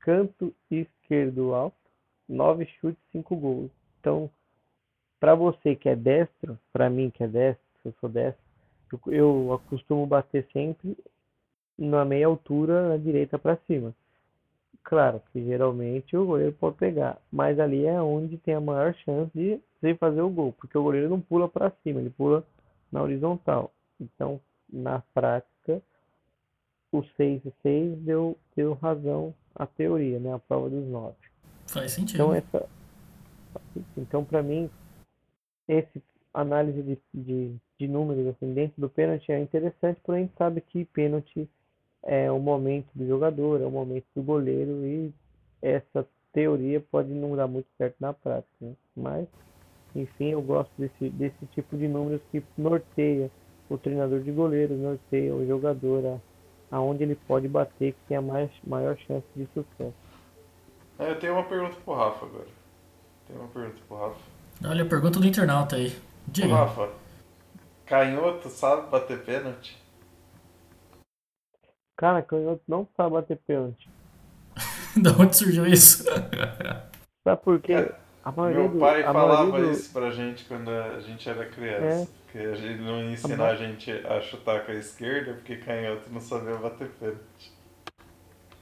[0.00, 1.76] Canto esquerdo alto,
[2.28, 3.70] nove chutes, cinco gols.
[4.00, 4.30] Então,
[5.20, 8.42] para você que é destro, para mim que é destro, se eu sou destro,
[9.06, 10.96] eu, eu costumo bater sempre
[11.76, 13.94] na meia altura, na direita para cima.
[14.82, 19.30] Claro que geralmente o goleiro pode pegar, mas ali é onde tem a maior chance
[19.34, 22.42] de você fazer o gol, porque o goleiro não pula para cima, ele pula
[22.90, 23.70] na horizontal.
[24.00, 24.40] Então,
[24.72, 25.82] na prática,
[26.90, 30.32] o 6 e 6 deu, deu razão à teoria, né?
[30.32, 31.14] A prova dos 9.
[31.66, 32.16] Faz sentido.
[32.16, 32.68] Então, essa,
[33.96, 34.70] então para mim,
[35.68, 36.02] esse
[36.32, 40.60] análise de, de, de números assim, dentro do pênalti é interessante, porém a gente sabe
[40.60, 41.48] que pênalti
[42.02, 45.12] é o momento do jogador, é o momento do goleiro e
[45.60, 48.48] essa teoria pode não dar muito certo na prática.
[48.60, 48.74] Né?
[48.96, 49.28] Mas,
[49.94, 53.30] enfim, eu gosto desse, desse tipo de números que norteia
[53.68, 56.06] o treinador de goleiro, norteia o jogador
[56.70, 59.94] a, aonde ele pode bater, que tem a mais, maior chance de sucesso.
[60.98, 62.48] É, eu tenho uma pergunta pro Rafa agora.
[63.26, 64.37] Tenho uma pergunta pro Rafa.
[64.64, 65.96] Olha a pergunta do internauta aí.
[66.26, 66.54] Diga.
[66.54, 66.90] Rafa,
[67.86, 69.78] canhoto sabe bater pênalti?
[71.96, 73.88] Cara, canhoto não sabe bater pênalti.
[75.00, 76.04] da onde surgiu isso?
[77.24, 77.92] Sabe por quê?
[78.24, 79.70] A Meu pai do, a falava do...
[79.70, 82.10] isso pra gente quando a gente era criança.
[82.12, 82.32] É.
[82.32, 86.10] Que a gente não ia ensinar a gente a chutar com a esquerda porque canhoto
[86.10, 87.52] não sabia bater pênalti.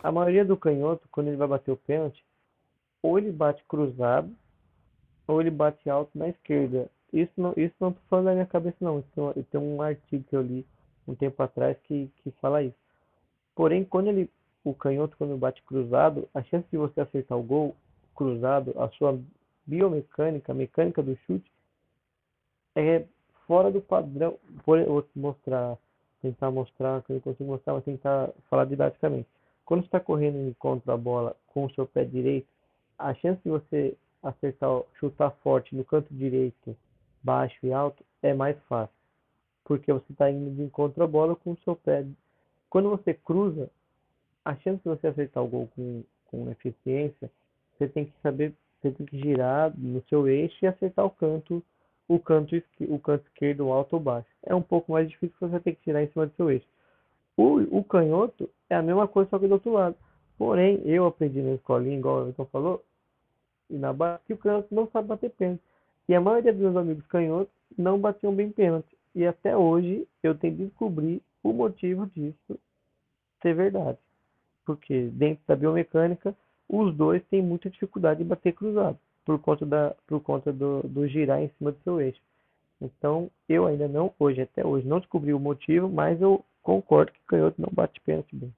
[0.03, 2.25] A maioria do canhoto, quando ele vai bater o pênalti,
[3.03, 4.31] ou ele bate cruzado,
[5.27, 6.89] ou ele bate alto na esquerda.
[7.13, 9.03] Isso não, isso não tô falando da minha cabeça, não.
[9.51, 10.67] Tem um artigo que eu li
[11.07, 12.77] um tempo atrás que, que fala isso.
[13.55, 14.31] Porém, quando ele,
[14.65, 17.75] o canhoto, quando bate cruzado, a chance de você acertar o gol
[18.15, 19.19] cruzado, a sua
[19.65, 21.51] biomecânica, a mecânica do chute,
[22.75, 23.05] é
[23.47, 24.39] fora do padrão.
[24.65, 25.79] Vou mostrar,
[26.21, 29.29] tentar mostrar, quando eu consigo mostrar, vou tentar falar didaticamente.
[29.65, 32.47] Quando você está correndo contra a bola com o seu pé direito,
[32.99, 36.77] a chance de você acertar, chutar forte no canto direito,
[37.23, 38.95] baixo e alto, é mais fácil.
[39.65, 42.07] Porque você está indo de encontro à bola com o seu pé.
[42.71, 43.71] Quando você cruza,
[44.45, 47.31] a chance de você acertar o gol com, com eficiência,
[47.77, 51.63] você tem que saber, você tem que girar no seu eixo e acertar o canto,
[52.09, 54.29] o canto, o canto esquerdo, alto ou baixo.
[54.45, 56.67] É um pouco mais difícil porque você tem que girar em cima do seu eixo.
[57.37, 59.97] O, o canhoto é a mesma coisa, só que do outro lado.
[60.39, 62.85] Porém, eu aprendi na escolinha, igual o Everton falou,
[63.71, 65.63] e na base, que o canhoto não sabe bater pênalti.
[66.09, 68.97] E a maioria dos meus amigos canhotos não batiam bem pênalti.
[69.15, 72.59] E até hoje eu tenho que descobrir o motivo disso
[73.43, 73.99] ser verdade.
[74.65, 76.37] Porque dentro da biomecânica,
[76.69, 81.07] os dois têm muita dificuldade de bater cruzado, por conta, da, por conta do, do
[81.07, 82.21] girar em cima do seu eixo.
[82.81, 87.21] Então, eu ainda não, hoje, até hoje, não descobri o motivo, mas eu concordo que
[87.27, 88.53] canhoto não bate pênalti bem.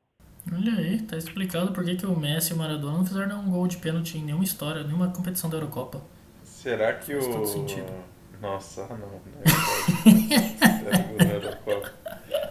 [0.53, 3.51] Olha aí, tá explicado por que, que o Messi e o Maradona não fizeram nenhum
[3.51, 6.01] gol de pênalti em nenhuma história, nenhuma competição da Eurocopa.
[6.45, 7.31] Será que Faz o.
[7.31, 7.93] todo sentido.
[8.41, 8.99] Nossa, não.
[8.99, 9.19] Não
[11.21, 11.35] é verdade.
[11.35, 11.93] Eurocopa.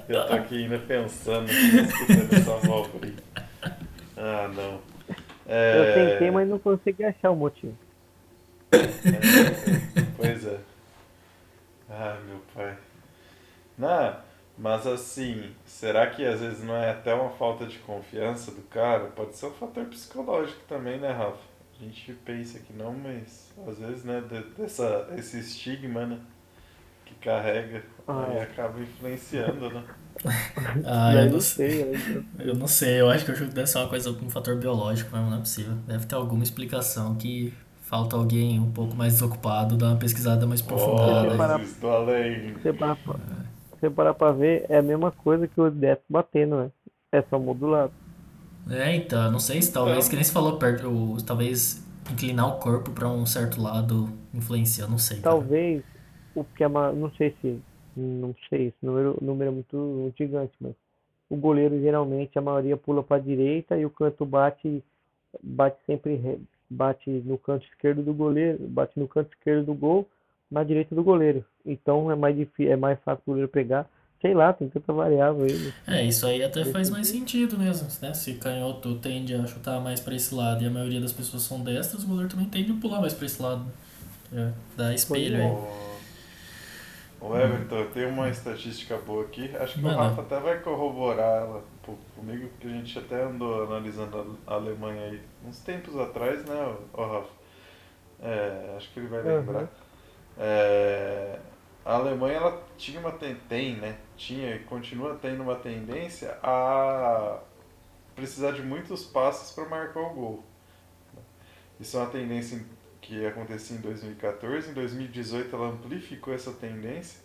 [0.07, 2.51] Eu tô aqui ainda pensando, escutando essa
[3.03, 3.15] aí.
[4.15, 4.79] Ah, não.
[5.45, 5.77] É...
[5.77, 7.75] Eu tentei, mas não consegui achar o motivo.
[8.71, 8.79] É,
[10.17, 10.59] pois é.
[11.89, 12.77] Ah, meu pai.
[13.77, 14.15] Não,
[14.57, 19.05] mas assim, será que às vezes não é até uma falta de confiança do cara?
[19.07, 21.37] Pode ser um fator psicológico também, né, Rafa?
[21.79, 26.19] A gente pensa que não, mas às vezes, né, de- dessa, esse estigma, né,
[27.05, 28.41] que carrega, Ah, aí é.
[28.43, 29.83] acaba influenciando, né?
[30.85, 31.83] Ah, Daí eu não sei.
[31.83, 34.29] aí- Eu não sei, eu acho que eu acho que deve ser uma coisa, um
[34.29, 35.75] fator biológico mesmo, não é possível.
[35.87, 40.61] Deve ter alguma explicação que falta alguém um pouco mais desocupado, dar uma pesquisada mais
[40.61, 41.35] aprofundada.
[41.37, 42.53] Para- Oh, do além.
[42.53, 42.73] Você
[43.79, 46.71] você parar pra ver, é a mesma coisa que o Death batendo, né?
[47.11, 47.93] É só modulado.
[48.69, 52.59] É, então, não sei se talvez, que nem você falou, perto, o, talvez inclinar o
[52.59, 55.17] corpo pra um certo lado influencia, não sei.
[55.21, 55.29] cara.
[55.29, 55.83] Talvez
[56.35, 57.59] o que é ma- não sei se
[57.95, 60.73] não sei, esse número, o número é muito, muito gigante, mas
[61.29, 64.83] o goleiro geralmente a maioria pula para a direita e o canto bate
[65.41, 70.07] bate sempre re- bate no canto esquerdo do goleiro, bate no canto esquerdo do gol,
[70.49, 71.43] na direita do goleiro.
[71.65, 73.85] Então é mais difícil, é mais fácil o goleiro pegar.
[74.21, 75.53] Sei lá, tem tanta variável aí.
[75.53, 75.73] né?
[75.99, 78.13] É, isso aí até faz mais sentido mesmo, né?
[78.15, 81.61] Se canhoto tende a chutar mais pra esse lado e a maioria das pessoas são
[81.61, 83.65] destras, o goleiro também tende a pular mais pra esse lado.
[84.33, 85.87] É, dá espelho aí.
[87.19, 89.55] Ô, Everton, eu tenho uma estatística boa aqui.
[89.57, 89.97] Acho que o Manda.
[90.03, 94.53] Rafa até vai corroborar ela um pouco comigo, porque a gente até andou analisando a
[94.55, 97.29] Alemanha aí uns tempos atrás, né, ô Rafa?
[98.21, 99.61] É, acho que ele vai lembrar.
[99.61, 99.67] Uhum.
[100.39, 101.39] É,
[101.85, 103.97] a Alemanha ela tinha uma tem, né?
[104.15, 107.39] Tinha e continua tendo uma tendência a
[108.15, 110.43] precisar de muitos passes para marcar o gol.
[111.79, 112.65] Isso é uma tendência
[112.99, 117.21] que acontecia em 2014, em 2018 ela amplificou essa tendência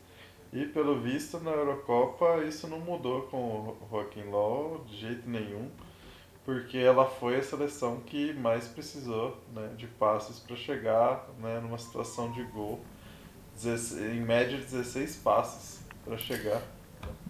[0.53, 5.71] e pelo visto na Eurocopa isso não mudou com o Joaquim Low de jeito nenhum,
[6.45, 11.79] porque ela foi a seleção que mais precisou né, de passes para chegar né, numa
[11.79, 12.81] situação de gol.
[13.57, 16.61] 16 em média 16 passes para chegar.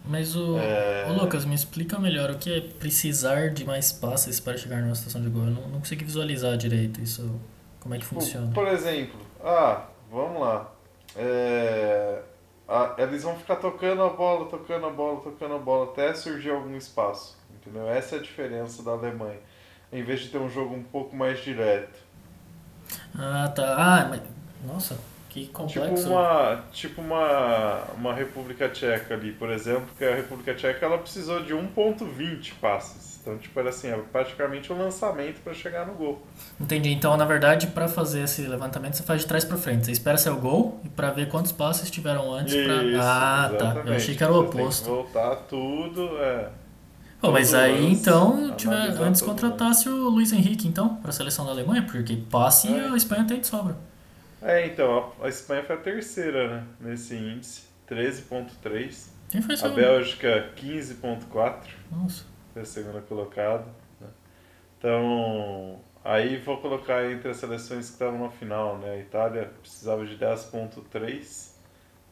[0.05, 4.57] Mas o, o Lucas, me explica melhor o que é precisar de mais passes para
[4.57, 5.45] chegar numa situação de gol.
[5.45, 7.39] Eu não, não consegui visualizar direito isso.
[7.79, 8.51] Como é que funciona?
[8.53, 10.73] Por exemplo, ah, vamos lá.
[11.17, 12.21] É,
[12.69, 16.51] a- eles vão ficar tocando a bola, tocando a bola, tocando a bola até surgir
[16.51, 17.37] algum espaço.
[17.55, 17.89] Entendeu?
[17.89, 19.39] Essa é a diferença da Alemanha.
[19.93, 21.99] Em vez de ter um jogo um pouco mais direto.
[23.17, 23.77] Ah, tá.
[23.79, 24.21] Ah, mas.
[24.67, 24.97] Nossa,
[25.33, 26.11] que Tipo complexo.
[26.11, 31.43] uma, tipo uma, uma República Tcheca ali, por exemplo, que a República Tcheca ela precisou
[31.43, 33.19] de 1.20 passes.
[33.23, 36.21] Então, tipo, era assim, era praticamente um lançamento para chegar no gol.
[36.61, 36.91] Entendi.
[36.93, 39.87] Então, na verdade, para fazer esse levantamento, você faz de trás para frente.
[39.87, 42.53] Você espera sair o gol e para ver quantos passes tiveram antes.
[42.53, 42.69] Isso,
[43.01, 43.49] Ah, tá.
[43.49, 43.97] Eu exatamente.
[43.97, 44.85] achei que era o oposto.
[44.89, 46.49] voltar tudo, é.
[47.23, 51.53] Mas aí lance, então, tiver, antes contratasse o Luiz Henrique, então, para a seleção da
[51.53, 52.89] Alemanha, porque passe É.
[52.89, 53.77] a Espanha tem de sobra.
[54.43, 59.09] É, então, a a Espanha foi a terceira, né, nesse índice, 13.3.
[59.31, 59.75] Quem foi A seu?
[59.75, 62.25] Bélgica, 15.4, Nossa.
[62.53, 63.65] foi a segunda colocada.
[64.01, 64.09] né.
[64.79, 68.91] Então, aí vou colocar entre as seleções que estavam na final, né?
[68.93, 71.53] A Itália precisava de 10.3,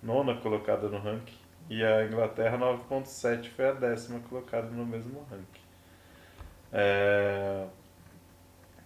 [0.03, 1.37] nona colocada no ranking.
[1.69, 5.61] E a Inglaterra, 9.7, foi a décima colocada no mesmo ranking.
[6.73, 7.67] É,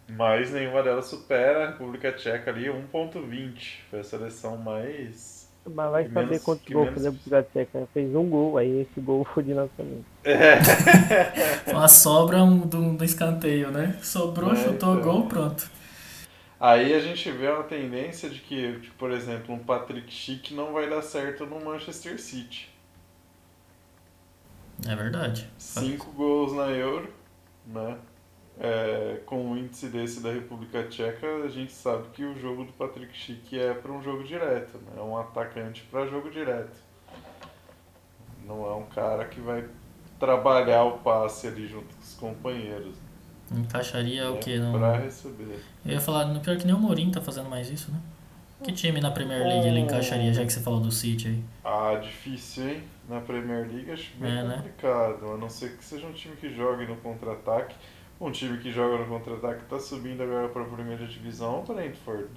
[0.08, 3.78] Mas nenhuma delas supera a República Tcheca ali, 1.20.
[3.90, 5.42] Foi a seleção mais...
[5.66, 7.88] Mas vai Que saber menos- quantos que gols menos- fazer pro Gateca.
[7.94, 10.04] Fez um gol, aí esse gol foi de lançamento.
[11.64, 13.98] Foi uma sobra um, do, do escanteio, né?
[14.02, 15.00] Sobrou, É, chutou então.
[15.00, 15.70] gol, pronto.
[16.60, 20.72] Aí a gente vê uma tendência de que, tipo, por exemplo, um Patrick Schick não
[20.74, 22.68] vai dar certo no Manchester City.
[24.86, 25.48] É verdade.
[25.56, 27.08] Cinco gols na Euro,
[27.66, 27.96] né?
[28.58, 32.72] É, com um índice desse da República Tcheca, a gente sabe que o jogo do
[32.72, 34.92] Patrick Schick é para um jogo direto, né?
[34.96, 36.76] É um atacante para jogo direto.
[38.46, 39.64] Não é um cara que vai
[40.20, 42.94] trabalhar o passe ali junto com os companheiros.
[43.50, 44.40] Encaixaria o né?
[44.40, 44.58] que?
[44.58, 44.72] Não...
[44.72, 45.58] Pra receber.
[45.84, 47.98] Eu ia falar, no pior que nem o Mourinho tá fazendo mais isso, né?
[48.62, 51.44] Que time na Premier League ele encaixaria, já que você falou do City aí?
[51.62, 52.82] Ah, difícil, hein?
[53.08, 54.56] Na Premier League acho bem É, né?
[54.56, 55.32] complicado.
[55.32, 57.74] A não ser que seja um time que jogue no contra-ataque.
[58.24, 62.30] Um time que joga no contra-ataque está subindo agora para a primeira divisão, o Brentford.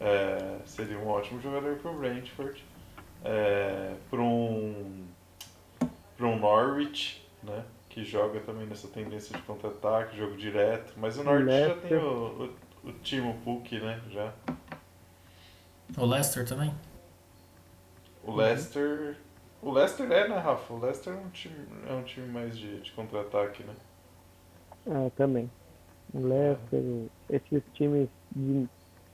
[0.00, 2.64] É, seria um ótimo jogador para o Brentford.
[3.22, 5.06] É, para um,
[6.16, 7.66] para um Norwich, né?
[7.90, 10.94] Que joga também nessa tendência de contra-ataque, jogo direto.
[10.96, 12.02] Mas o Norwich já tem Leicester.
[12.02, 14.00] o, o, o Timo Puk, né?
[14.10, 14.32] Já.
[15.98, 16.74] O Leicester também?
[18.22, 19.18] O Leicester.
[19.60, 20.72] O Leicester é, né, Rafa?
[20.72, 23.74] O Leicester é um time, é um time mais de, de contra-ataque, né?
[24.86, 25.50] É, também.
[26.12, 28.66] O Leicester, o- esses times de.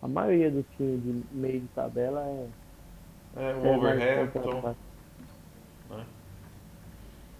[0.02, 2.46] A maioria dos times de meio de tabela é.
[3.36, 4.78] É, o é contra-ataque.
[5.90, 6.04] né?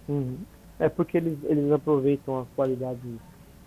[0.07, 0.37] Uhum.
[0.79, 2.99] É porque eles, eles aproveitam a qualidade,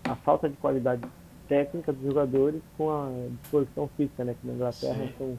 [0.05, 1.03] a falta de qualidade
[1.49, 3.09] técnica dos jogadores com a
[3.43, 4.35] disposição física, né?
[4.41, 5.13] Que na Inglaterra Sim.
[5.19, 5.39] são,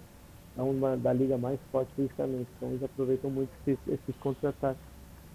[0.57, 2.47] é uma da liga mais forte fisicamente.
[2.57, 4.81] Então eles aproveitam muito esses, esses contra-ataques,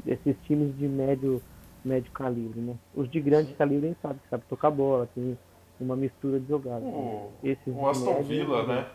[0.07, 1.43] esses times de médio,
[1.85, 2.77] médio calibre, né?
[2.95, 3.55] Os de grande Sim.
[3.55, 5.39] calibre nem sabem, sabe tocar bola, tem
[5.81, 6.83] uma mistura de jogadas.
[6.83, 6.89] né?
[6.91, 8.87] O, Esses o Aston Villa, né?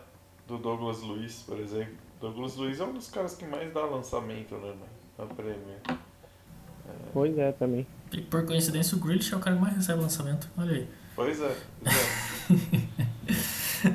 [0.46, 1.94] Do Douglas Luiz, por exemplo.
[2.20, 4.74] Douglas Luiz é um dos caras que mais dá lançamento né,
[5.18, 5.80] na, na Premier.
[7.12, 7.86] Pois é, também.
[8.12, 10.48] E por coincidência o Grealish é o cara que mais recebe lançamento.
[10.56, 10.88] Olha aí.
[11.14, 13.06] Pois é, pois é.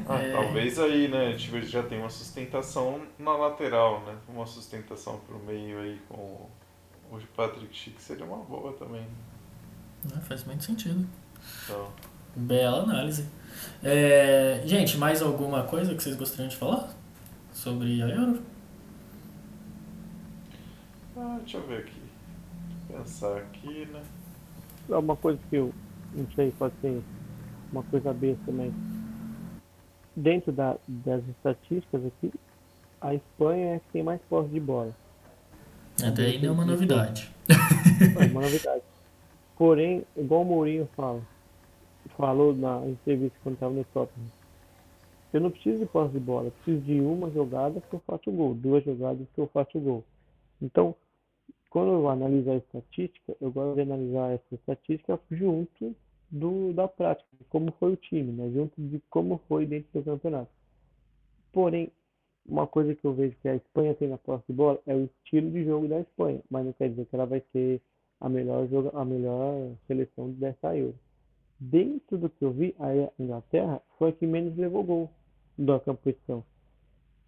[0.08, 0.32] Ah, É.
[0.32, 1.28] Talvez aí, né?
[1.28, 4.16] A gente já tem uma sustentação na lateral, né?
[4.28, 6.48] Uma sustentação pro meio aí com
[7.12, 9.01] o Patrick Schick seria uma boa também.
[10.03, 11.07] Né, Faz muito sentido.
[11.66, 11.91] Então,
[12.36, 13.28] Bela análise.
[13.84, 16.93] É, gente, mais alguma coisa que vocês gostariam de falar
[17.51, 18.41] sobre a Euro?
[21.18, 22.01] ah, deixa eu ver aqui.
[22.88, 24.01] Pensar aqui, né?
[24.89, 25.74] É uma coisa que eu
[26.14, 27.01] não sei, pode ser
[27.72, 28.74] uma coisa besta, mas
[30.16, 32.32] dentro da- das estatísticas aqui,
[32.99, 34.93] a Espanha é que tem mais posse de bola.
[36.04, 37.32] Até aí não é uma novidade.
[37.49, 38.84] É uma novidade.
[39.58, 41.22] Porém, igual o Mourinho fala,
[42.18, 44.30] falou na entrevista quando estava no Tottenham,
[45.34, 48.30] eu não preciso de posse de bola, eu preciso de uma jogada que eu faço
[48.30, 50.04] o gol, duas jogadas que eu faço o gol.
[50.62, 50.95] Então,
[51.70, 55.95] quando eu analiso a estatística, eu gosto de analisar essa estatística junto
[56.30, 58.52] do, da prática, como foi o time, né?
[58.54, 60.49] junto de como foi dentro do campeonato.
[61.54, 61.91] Porém,
[62.48, 65.06] uma coisa que eu vejo que a Espanha tem na posse de bola é o
[65.06, 67.82] estilo de jogo da Espanha, mas não quer dizer que ela vai ter
[68.20, 70.96] a melhor, joga, a melhor seleção dessa Euro.
[71.60, 72.89] Dentro do que eu vi, a
[73.22, 75.10] Inglaterra foi a que menos levou gol
[75.58, 76.44] da competição.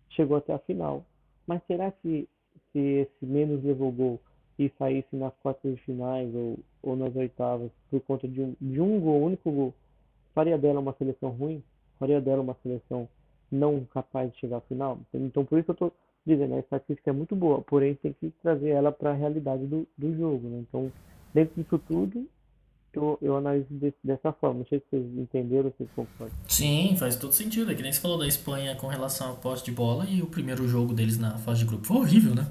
[0.10, 1.06] Chegou até a final.
[1.46, 2.28] Mas será que,
[2.72, 4.20] que esse menos levou gol
[4.58, 8.80] e saísse nas quartas de finais ou, ou nas oitavas por conta de um, de
[8.80, 9.74] um gol, único gol,
[10.34, 11.64] faria dela uma seleção ruim?
[12.00, 13.08] Faria dela uma seleção
[13.54, 15.00] não capaz de chegar à final?
[15.14, 15.94] Então, por isso eu estou
[16.26, 19.88] dizendo, a estatística é muito boa, porém tem que trazer ela para a realidade do,
[19.98, 20.48] do jogo.
[20.48, 20.64] Né?
[20.68, 20.92] Então,
[21.34, 22.28] dentro disso tudo,
[22.94, 23.68] eu, eu analiso
[24.04, 24.60] dessa forma.
[24.60, 26.38] Não sei se vocês entenderam, se vocês concordam.
[26.48, 27.72] Sim, faz todo sentido.
[27.72, 30.28] É que nem você falou da Espanha com relação ao posse de bola e o
[30.28, 32.48] primeiro jogo deles na fase de grupo foi horrível, né?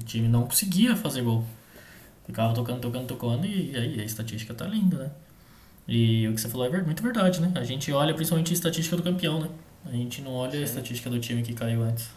[0.00, 1.44] O time não conseguia fazer gol.
[2.24, 5.10] Ficava tocando, tocando, tocando e aí a estatística tá linda, né?
[5.86, 7.52] E o que você falou é muito verdade, né?
[7.54, 9.48] A gente olha principalmente a estatística do campeão, né?
[9.86, 10.60] A gente não olha Sim.
[10.60, 12.10] a estatística do time que caiu antes.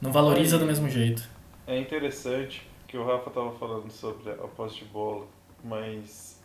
[0.00, 1.22] Não valoriza do mesmo jeito.
[1.66, 5.26] É interessante que o Rafa tava falando sobre a posse de bola,
[5.62, 6.40] mas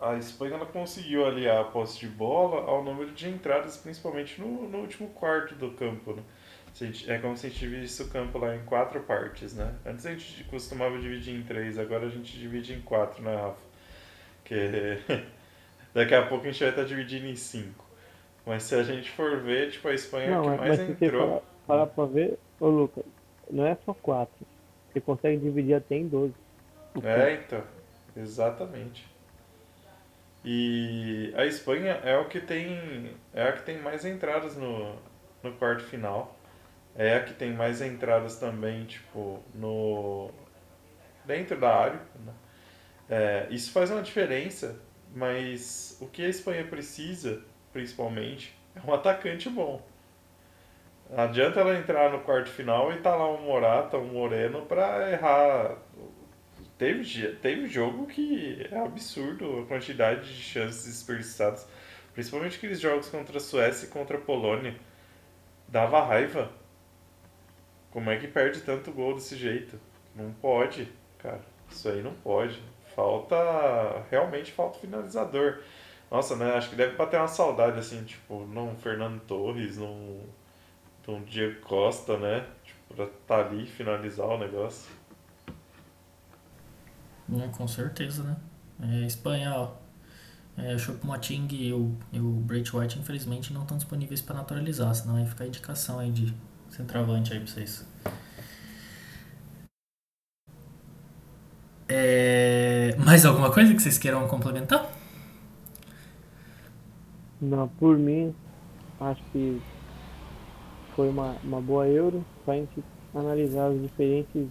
[0.00, 4.68] a Espanha ela conseguiu aliar a posse de bola ao número de entradas, principalmente no,
[4.68, 6.12] no último quarto do campo.
[6.12, 6.22] Né?
[7.08, 9.74] É como se a gente dividisse o campo lá em quatro partes, né?
[9.84, 13.62] Antes a gente costumava dividir em três, agora a gente divide em quatro, né, Rafa?
[14.44, 14.98] Que
[15.94, 17.85] daqui a pouco a gente vai estar dividindo em cinco.
[18.46, 21.26] Mas se a gente for ver, tipo, a Espanha não, é que mais mas entrou.
[21.26, 23.04] Falar, falar pra ver, ô Lucas,
[23.50, 24.46] não é só quatro.
[24.92, 26.32] Você consegue dividir até em 12.
[27.02, 27.62] É, então.
[28.16, 29.06] Exatamente.
[30.44, 34.94] E a Espanha é o que tem é a que tem mais entradas no,
[35.42, 36.38] no quarto final.
[36.94, 40.30] É a que tem mais entradas também, tipo, no
[41.24, 42.00] dentro da área.
[42.24, 42.32] Né?
[43.10, 44.80] É, isso faz uma diferença,
[45.14, 47.42] mas o que a Espanha precisa,
[47.76, 49.82] principalmente, é um atacante bom.
[51.10, 55.12] Não adianta ela entrar no quarto final e tá lá um Morata, um Moreno para
[55.12, 55.76] errar
[56.78, 61.66] Teve, teve jogo que é absurdo a quantidade de chances desperdiçadas.
[62.12, 64.74] Principalmente aqueles jogos contra a Suécia e contra a Polônia.
[65.68, 66.50] Dava raiva.
[67.90, 69.80] Como é que perde tanto gol desse jeito?
[70.14, 71.40] Não pode, cara.
[71.70, 72.60] Isso aí não pode.
[72.94, 73.36] Falta.
[74.10, 75.62] Realmente falta finalizador.
[76.10, 76.52] Nossa, né?
[76.52, 80.22] Acho que deve bater uma saudade, assim, tipo, num Fernando Torres, num,
[81.06, 82.46] num Diego Costa, né?
[82.64, 84.90] Tipo, pra tá ali finalizar o negócio.
[87.32, 88.36] É, com certeza, né?
[88.82, 89.70] É, Espanha,
[90.56, 94.94] é, o Choupo-Moting e o, e o Brait White, infelizmente, não estão disponíveis para naturalizar,
[94.94, 96.32] senão aí fica a indicação aí de
[96.70, 97.84] centroavante aí para vocês.
[101.88, 104.95] É, mais alguma coisa que vocês queiram complementar?
[107.40, 108.34] Não, por mim,
[108.98, 109.60] acho que
[110.94, 112.82] foi uma, uma boa Euro para a gente
[113.14, 114.48] analisar os diferentes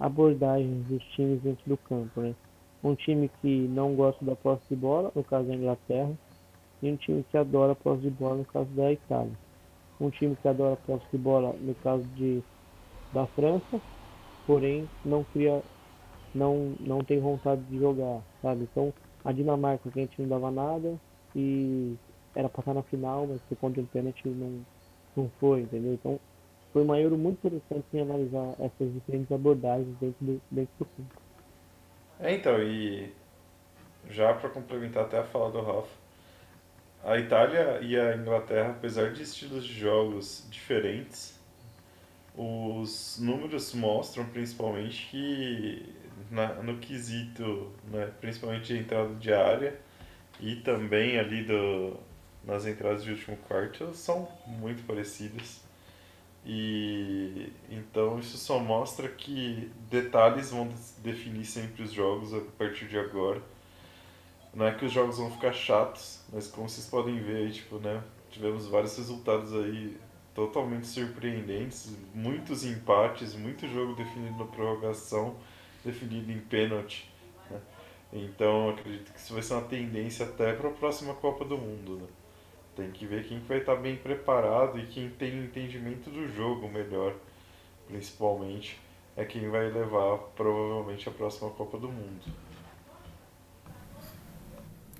[0.00, 2.34] abordagens dos times dentro do campo, né?
[2.82, 6.12] Um time que não gosta da posse de bola, no caso da Inglaterra,
[6.82, 9.32] e um time que adora a posse de bola, no caso da Itália.
[10.00, 12.42] Um time que adora a posse de bola, no caso de
[13.12, 13.80] da França,
[14.46, 15.62] porém não cria,
[16.34, 18.62] não não tem vontade de jogar, sabe?
[18.62, 20.98] Então a Dinamarca que a gente não dava nada
[21.34, 21.94] e
[22.34, 24.64] era para estar na final, mas por conta do pênalti não
[25.16, 25.94] não foi, entendeu?
[25.94, 26.18] Então
[26.72, 31.22] foi uma Euro muito interessante em analisar essas diferentes abordagens dentro do, dentro do campo.
[32.18, 33.12] É, então, e
[34.08, 36.02] já para complementar até a fala do Rafa,
[37.04, 41.38] a Itália e a Inglaterra, apesar de estilos de jogos diferentes,
[42.34, 45.94] os números mostram principalmente que
[46.30, 49.78] na, no quesito, né, principalmente de entrada de área
[50.42, 51.96] e também ali do,
[52.44, 55.62] nas entradas de último quarto, são muito parecidas.
[56.44, 60.68] E então isso só mostra que detalhes vão
[60.98, 63.40] definir sempre os jogos a partir de agora.
[64.52, 68.02] Não é que os jogos vão ficar chatos, mas como vocês podem ver tipo, né,
[68.28, 69.96] tivemos vários resultados aí
[70.34, 75.36] totalmente surpreendentes, muitos empates, muito jogo definido na prorrogação,
[75.84, 77.11] definido em pênalti.
[78.12, 81.96] Então acredito que isso vai ser uma tendência até para a próxima Copa do Mundo.
[81.96, 82.06] Né?
[82.76, 87.14] Tem que ver quem vai estar bem preparado e quem tem entendimento do jogo melhor,
[87.86, 88.78] principalmente,
[89.16, 92.24] é quem vai levar provavelmente a próxima Copa do Mundo.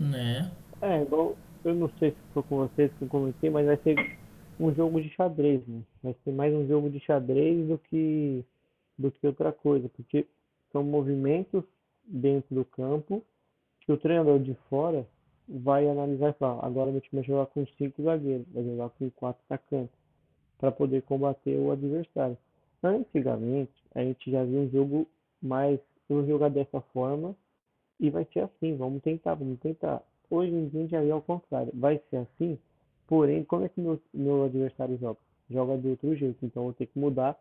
[0.01, 0.51] Né?
[0.81, 4.19] É, igual, eu não sei se foi com vocês que eu comentei, mas vai ser
[4.59, 5.83] um jogo de xadrez, né?
[6.03, 8.45] Vai ser mais um jogo de xadrez do que,
[8.99, 10.27] do que outra coisa, porque
[10.73, 11.65] são movimentos
[12.05, 13.23] dentro do campo
[13.81, 15.07] que o treinador de fora
[15.49, 19.11] vai analisar e falar, agora meu time vai jogar com cinco zagueiros, vai jogar com
[19.11, 19.95] quatro atacantes,
[20.59, 22.39] para poder combater o adversário.
[22.83, 25.07] Antigamente, a gente já viu um jogo
[25.43, 27.35] mais, vamos jogar dessa forma
[27.99, 30.03] e vai ser assim, vamos tentar, vamos tentar.
[30.31, 32.59] Hoje em dia já vê ao contrário, vai ser assim,
[33.07, 35.19] porém, como é que meu, meu adversário joga?
[35.51, 37.39] Joga de outro jeito, então eu vou ter que mudar,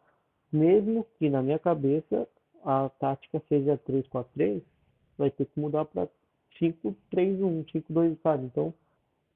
[0.51, 2.27] mesmo que na minha cabeça
[2.63, 4.61] a tática seja 3-4-3,
[5.17, 6.07] vai ter que mudar para
[6.59, 8.45] 5-3-1, 5-2, sabe?
[8.45, 8.73] Então,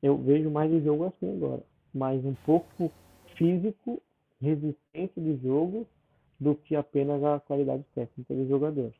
[0.02, 1.64] eu vejo mais o jogo assim agora.
[1.94, 2.92] Mais um pouco
[3.36, 4.02] físico,
[4.42, 5.88] resistência de jogo,
[6.40, 8.92] do que apenas a qualidade técnica do jogador.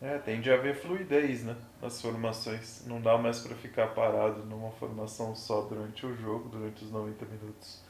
[0.00, 1.56] É, tende a haver fluidez, né?
[1.80, 2.84] Nas formações.
[2.86, 7.24] Não dá mais para ficar parado numa formação só durante o jogo, durante os 90
[7.24, 7.84] minutos.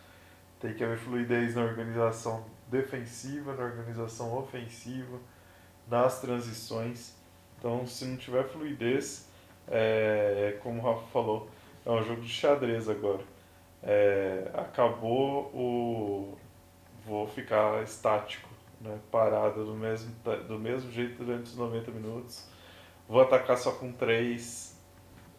[0.60, 5.20] Tem que haver fluidez na organização defensiva, na organização ofensiva,
[5.86, 7.14] nas transições.
[7.58, 9.28] Então, se não tiver fluidez,
[9.68, 11.48] é, como o Rafa falou,
[11.84, 13.22] é um jogo de xadrez agora.
[13.82, 16.38] É, acabou o.
[17.04, 18.48] Vou ficar estático,
[18.80, 18.96] né?
[19.10, 20.14] parado do mesmo,
[20.46, 22.46] do mesmo jeito durante os 90 minutos.
[23.08, 24.80] Vou atacar só com 3,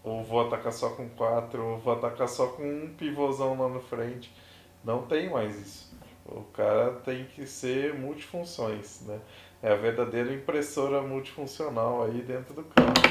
[0.04, 3.80] ou vou atacar só com 4, ou vou atacar só com um pivôzão lá na
[3.80, 4.34] frente.
[4.84, 5.94] Não tem mais isso.
[6.26, 9.20] O cara tem que ser multifunções, né?
[9.62, 13.02] É a verdadeira impressora multifuncional aí dentro do campo.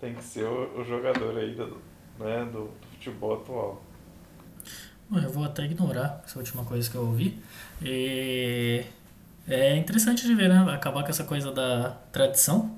[0.00, 1.78] Tem que ser o, o jogador aí do,
[2.18, 3.82] né, do, do futebol atual.
[5.10, 7.38] Eu vou até ignorar essa última coisa que eu ouvi.
[7.80, 8.84] E
[9.48, 10.66] é interessante de ver, né?
[10.72, 12.76] Acabar com essa coisa da tradição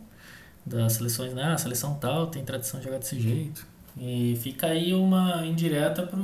[0.65, 1.53] das seleções, né?
[1.53, 3.67] A seleção tal tem tradição de jogar desse jeito.
[3.99, 6.21] E fica aí uma indireta para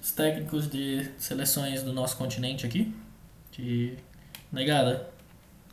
[0.00, 2.94] os técnicos de seleções do nosso continente aqui.
[3.52, 3.96] De
[4.52, 5.08] negada.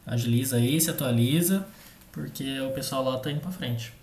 [0.05, 1.65] Agiliza aí, se atualiza,
[2.11, 3.93] porque o pessoal lá tá indo para frente.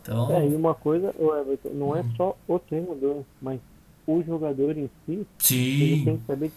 [0.00, 0.30] Então...
[0.32, 2.12] É, e uma coisa, Everton, não é hum.
[2.16, 3.60] só o treinador, mas
[4.06, 5.56] o jogador em si, Sim.
[5.56, 6.52] ele tem que saber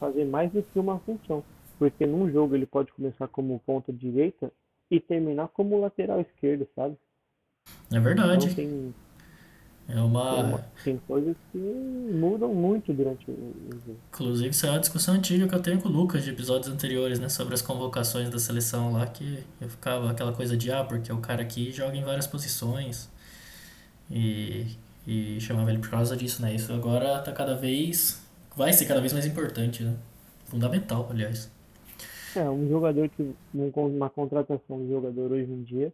[0.00, 1.44] fazer mais do que uma função.
[1.78, 4.50] Porque num jogo ele pode começar como ponta direita
[4.90, 6.96] e terminar como lateral esquerdo, sabe?
[7.92, 8.46] É verdade.
[8.46, 8.94] Então tem,
[9.88, 10.62] é uma...
[10.84, 13.34] Tem, coisas que mudam muito durante o
[13.86, 13.98] jogo.
[14.12, 17.18] Inclusive, isso é uma discussão antiga que eu tenho com o Lucas de episódios anteriores,
[17.18, 17.28] né?
[17.28, 21.18] Sobre as convocações da seleção lá, que eu ficava aquela coisa de, ah, porque o
[21.18, 23.10] cara aqui joga em várias posições.
[24.10, 24.66] E
[25.10, 26.54] e chamava ele por causa disso, né?
[26.54, 28.22] Isso agora tá cada vez.
[28.54, 29.96] vai ser cada vez mais importante, né?
[30.44, 31.50] Fundamental, aliás.
[32.36, 33.34] É, um jogador que.
[33.54, 35.90] Uma contratação de jogador hoje em dia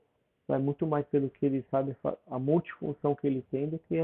[0.46, 1.96] vai muito mais pelo que ele sabe,
[2.30, 3.96] a multifunção que ele tem, do que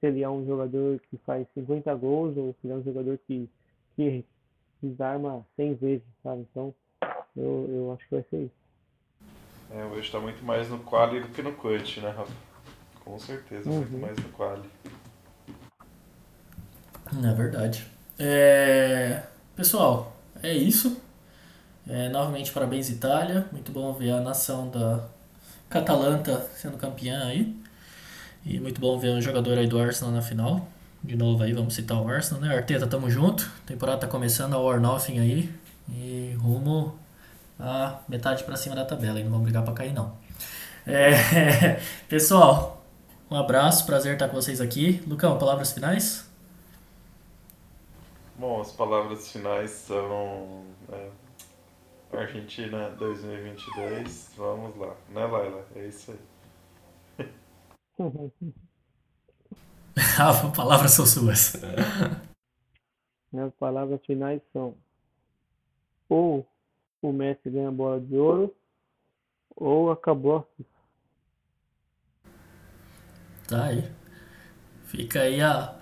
[0.00, 3.18] se ele é um jogador que faz 50 gols ou se ele é um jogador
[3.26, 3.48] que,
[3.96, 4.24] que
[4.82, 6.46] desarma 100 vezes, sabe?
[6.50, 6.74] Então,
[7.36, 8.62] eu, eu acho que vai ser isso.
[9.70, 12.32] É, hoje está muito mais no quali do que no cut, né, Rafa?
[13.04, 13.78] Com certeza, uhum.
[13.78, 14.68] muito mais do quali.
[17.24, 17.86] É verdade.
[18.18, 19.22] É...
[19.56, 21.00] Pessoal, é isso.
[21.86, 23.48] É, novamente, parabéns Itália.
[23.52, 25.08] Muito bom ver a nação da
[25.72, 27.56] Catalanta sendo campeã aí.
[28.44, 30.68] E muito bom ver o jogador aí do Arsenal na final.
[31.02, 32.54] De novo aí, vamos citar o Arsenal, né?
[32.54, 33.50] Arteta, tamo junto.
[33.64, 35.50] Temporada tá começando, a War Nothing aí.
[35.88, 36.98] E rumo
[37.58, 39.18] a metade para cima da tabela.
[39.18, 40.12] E não vamos brigar para cair, não.
[40.86, 41.80] É...
[42.06, 42.84] Pessoal,
[43.30, 45.02] um abraço, prazer estar com vocês aqui.
[45.06, 46.30] Lucão, palavras finais?
[48.36, 51.08] Bom, as palavras finais são é,
[52.12, 55.66] Argentina 2022, vamos lá, né Laila?
[55.74, 56.12] É isso
[57.18, 57.28] aí.
[60.18, 61.54] As palavras são suas.
[63.32, 64.74] Minhas palavras finais são
[66.08, 66.46] ou
[67.00, 68.54] o Messi ganha a bola de ouro
[69.56, 70.46] ou acabou
[73.48, 73.90] Tá aí.
[74.84, 75.81] Fica aí a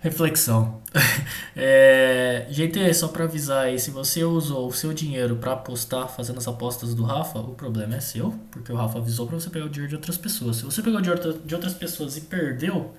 [0.00, 0.80] reflexão.
[1.54, 6.38] é, gente, só para avisar aí, se você usou o seu dinheiro para apostar fazendo
[6.38, 9.66] as apostas do Rafa, o problema é seu, porque o Rafa avisou para você pegar
[9.66, 10.56] o dinheiro de outras pessoas.
[10.56, 12.94] Se você pegou o dinheiro de outras pessoas e perdeu,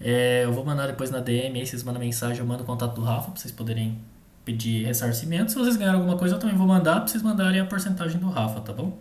[0.00, 2.94] é, eu vou mandar depois na DM aí, vocês mandam mensagem, eu mando o contato
[2.94, 3.98] do Rafa pra vocês poderem
[4.44, 5.50] pedir ressarcimento.
[5.50, 8.30] Se vocês ganharam alguma coisa, eu também vou mandar pra vocês mandarem a porcentagem do
[8.30, 8.96] Rafa, tá bom?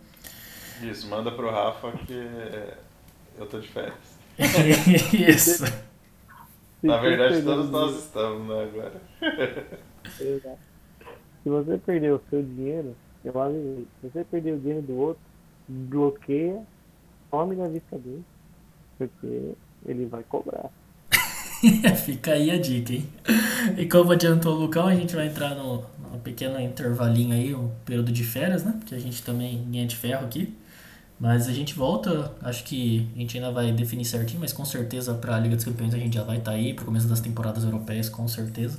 [0.81, 2.77] Isso, manda pro Rafa que é,
[3.37, 3.93] eu tô de férias.
[5.13, 5.63] Isso.
[6.87, 9.01] Na verdade, todos nós estamos, né, agora.
[11.43, 13.87] Se você perder o seu dinheiro, eu avisei.
[14.01, 15.21] Se você perder o dinheiro do outro,
[15.67, 16.61] bloqueia,
[17.29, 18.23] some da vista dele.
[18.97, 19.53] Porque
[19.85, 20.69] ele vai cobrar.
[22.05, 23.07] Fica aí a dica, hein?
[23.77, 27.69] E como adiantou o Lucão, a gente vai entrar no, no pequeno intervalinho aí, um
[27.85, 28.75] período de férias, né?
[28.77, 30.53] Porque a gente também ninguém é de ferro aqui.
[31.19, 35.15] Mas a gente volta, acho que a gente ainda vai definir certinho, mas com certeza
[35.15, 37.07] para a Liga dos Campeões a gente já vai estar tá aí para o começo
[37.07, 38.77] das temporadas europeias, com certeza.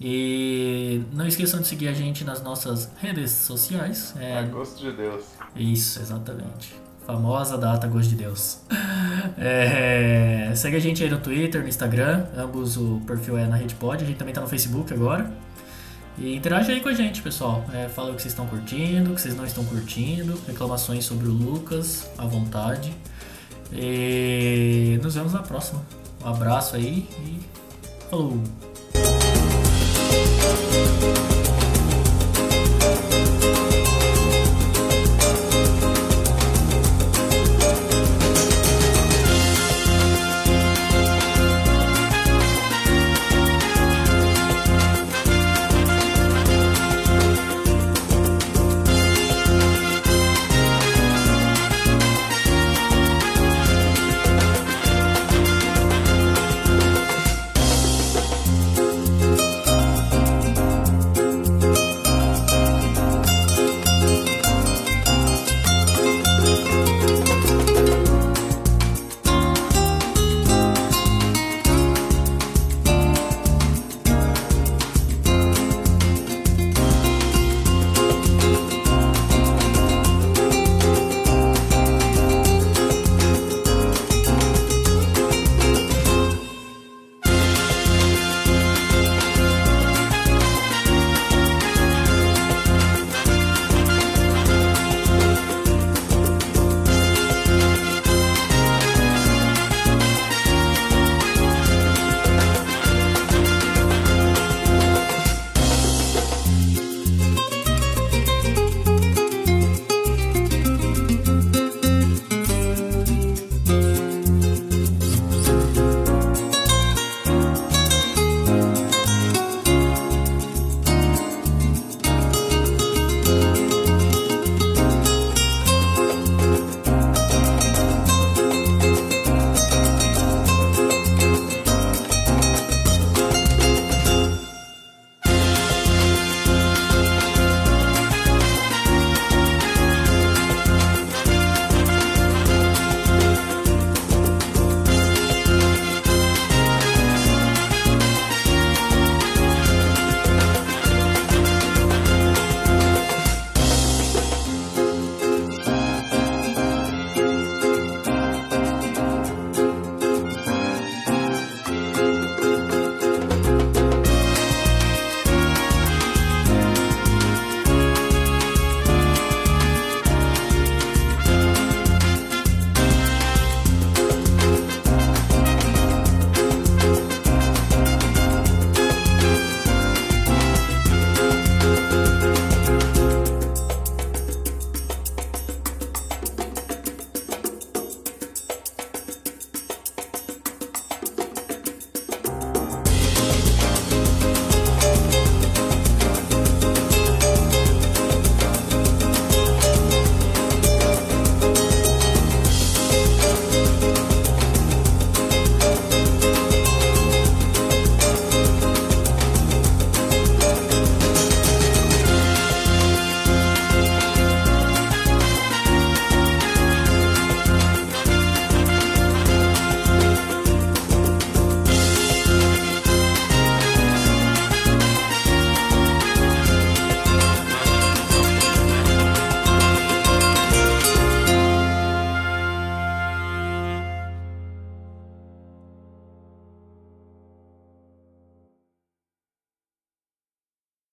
[0.00, 4.14] E não esqueçam de seguir a gente nas nossas redes sociais.
[4.18, 4.38] É...
[4.38, 5.24] A gosto de Deus.
[5.54, 6.74] Isso, exatamente.
[7.06, 8.60] Famosa data Gosto de Deus.
[9.38, 10.52] É...
[10.54, 12.26] Segue a gente aí no Twitter, no Instagram.
[12.36, 14.02] Ambos o perfil é na RedePod.
[14.02, 15.30] A gente também tá no Facebook agora.
[16.18, 17.64] E interage aí com a gente, pessoal.
[17.72, 21.28] É, fala o que vocês estão curtindo, o que vocês não estão curtindo, reclamações sobre
[21.28, 22.94] o Lucas, à vontade.
[23.72, 25.82] E nos vemos na próxima.
[26.24, 27.40] Um abraço aí e
[28.08, 28.40] falou!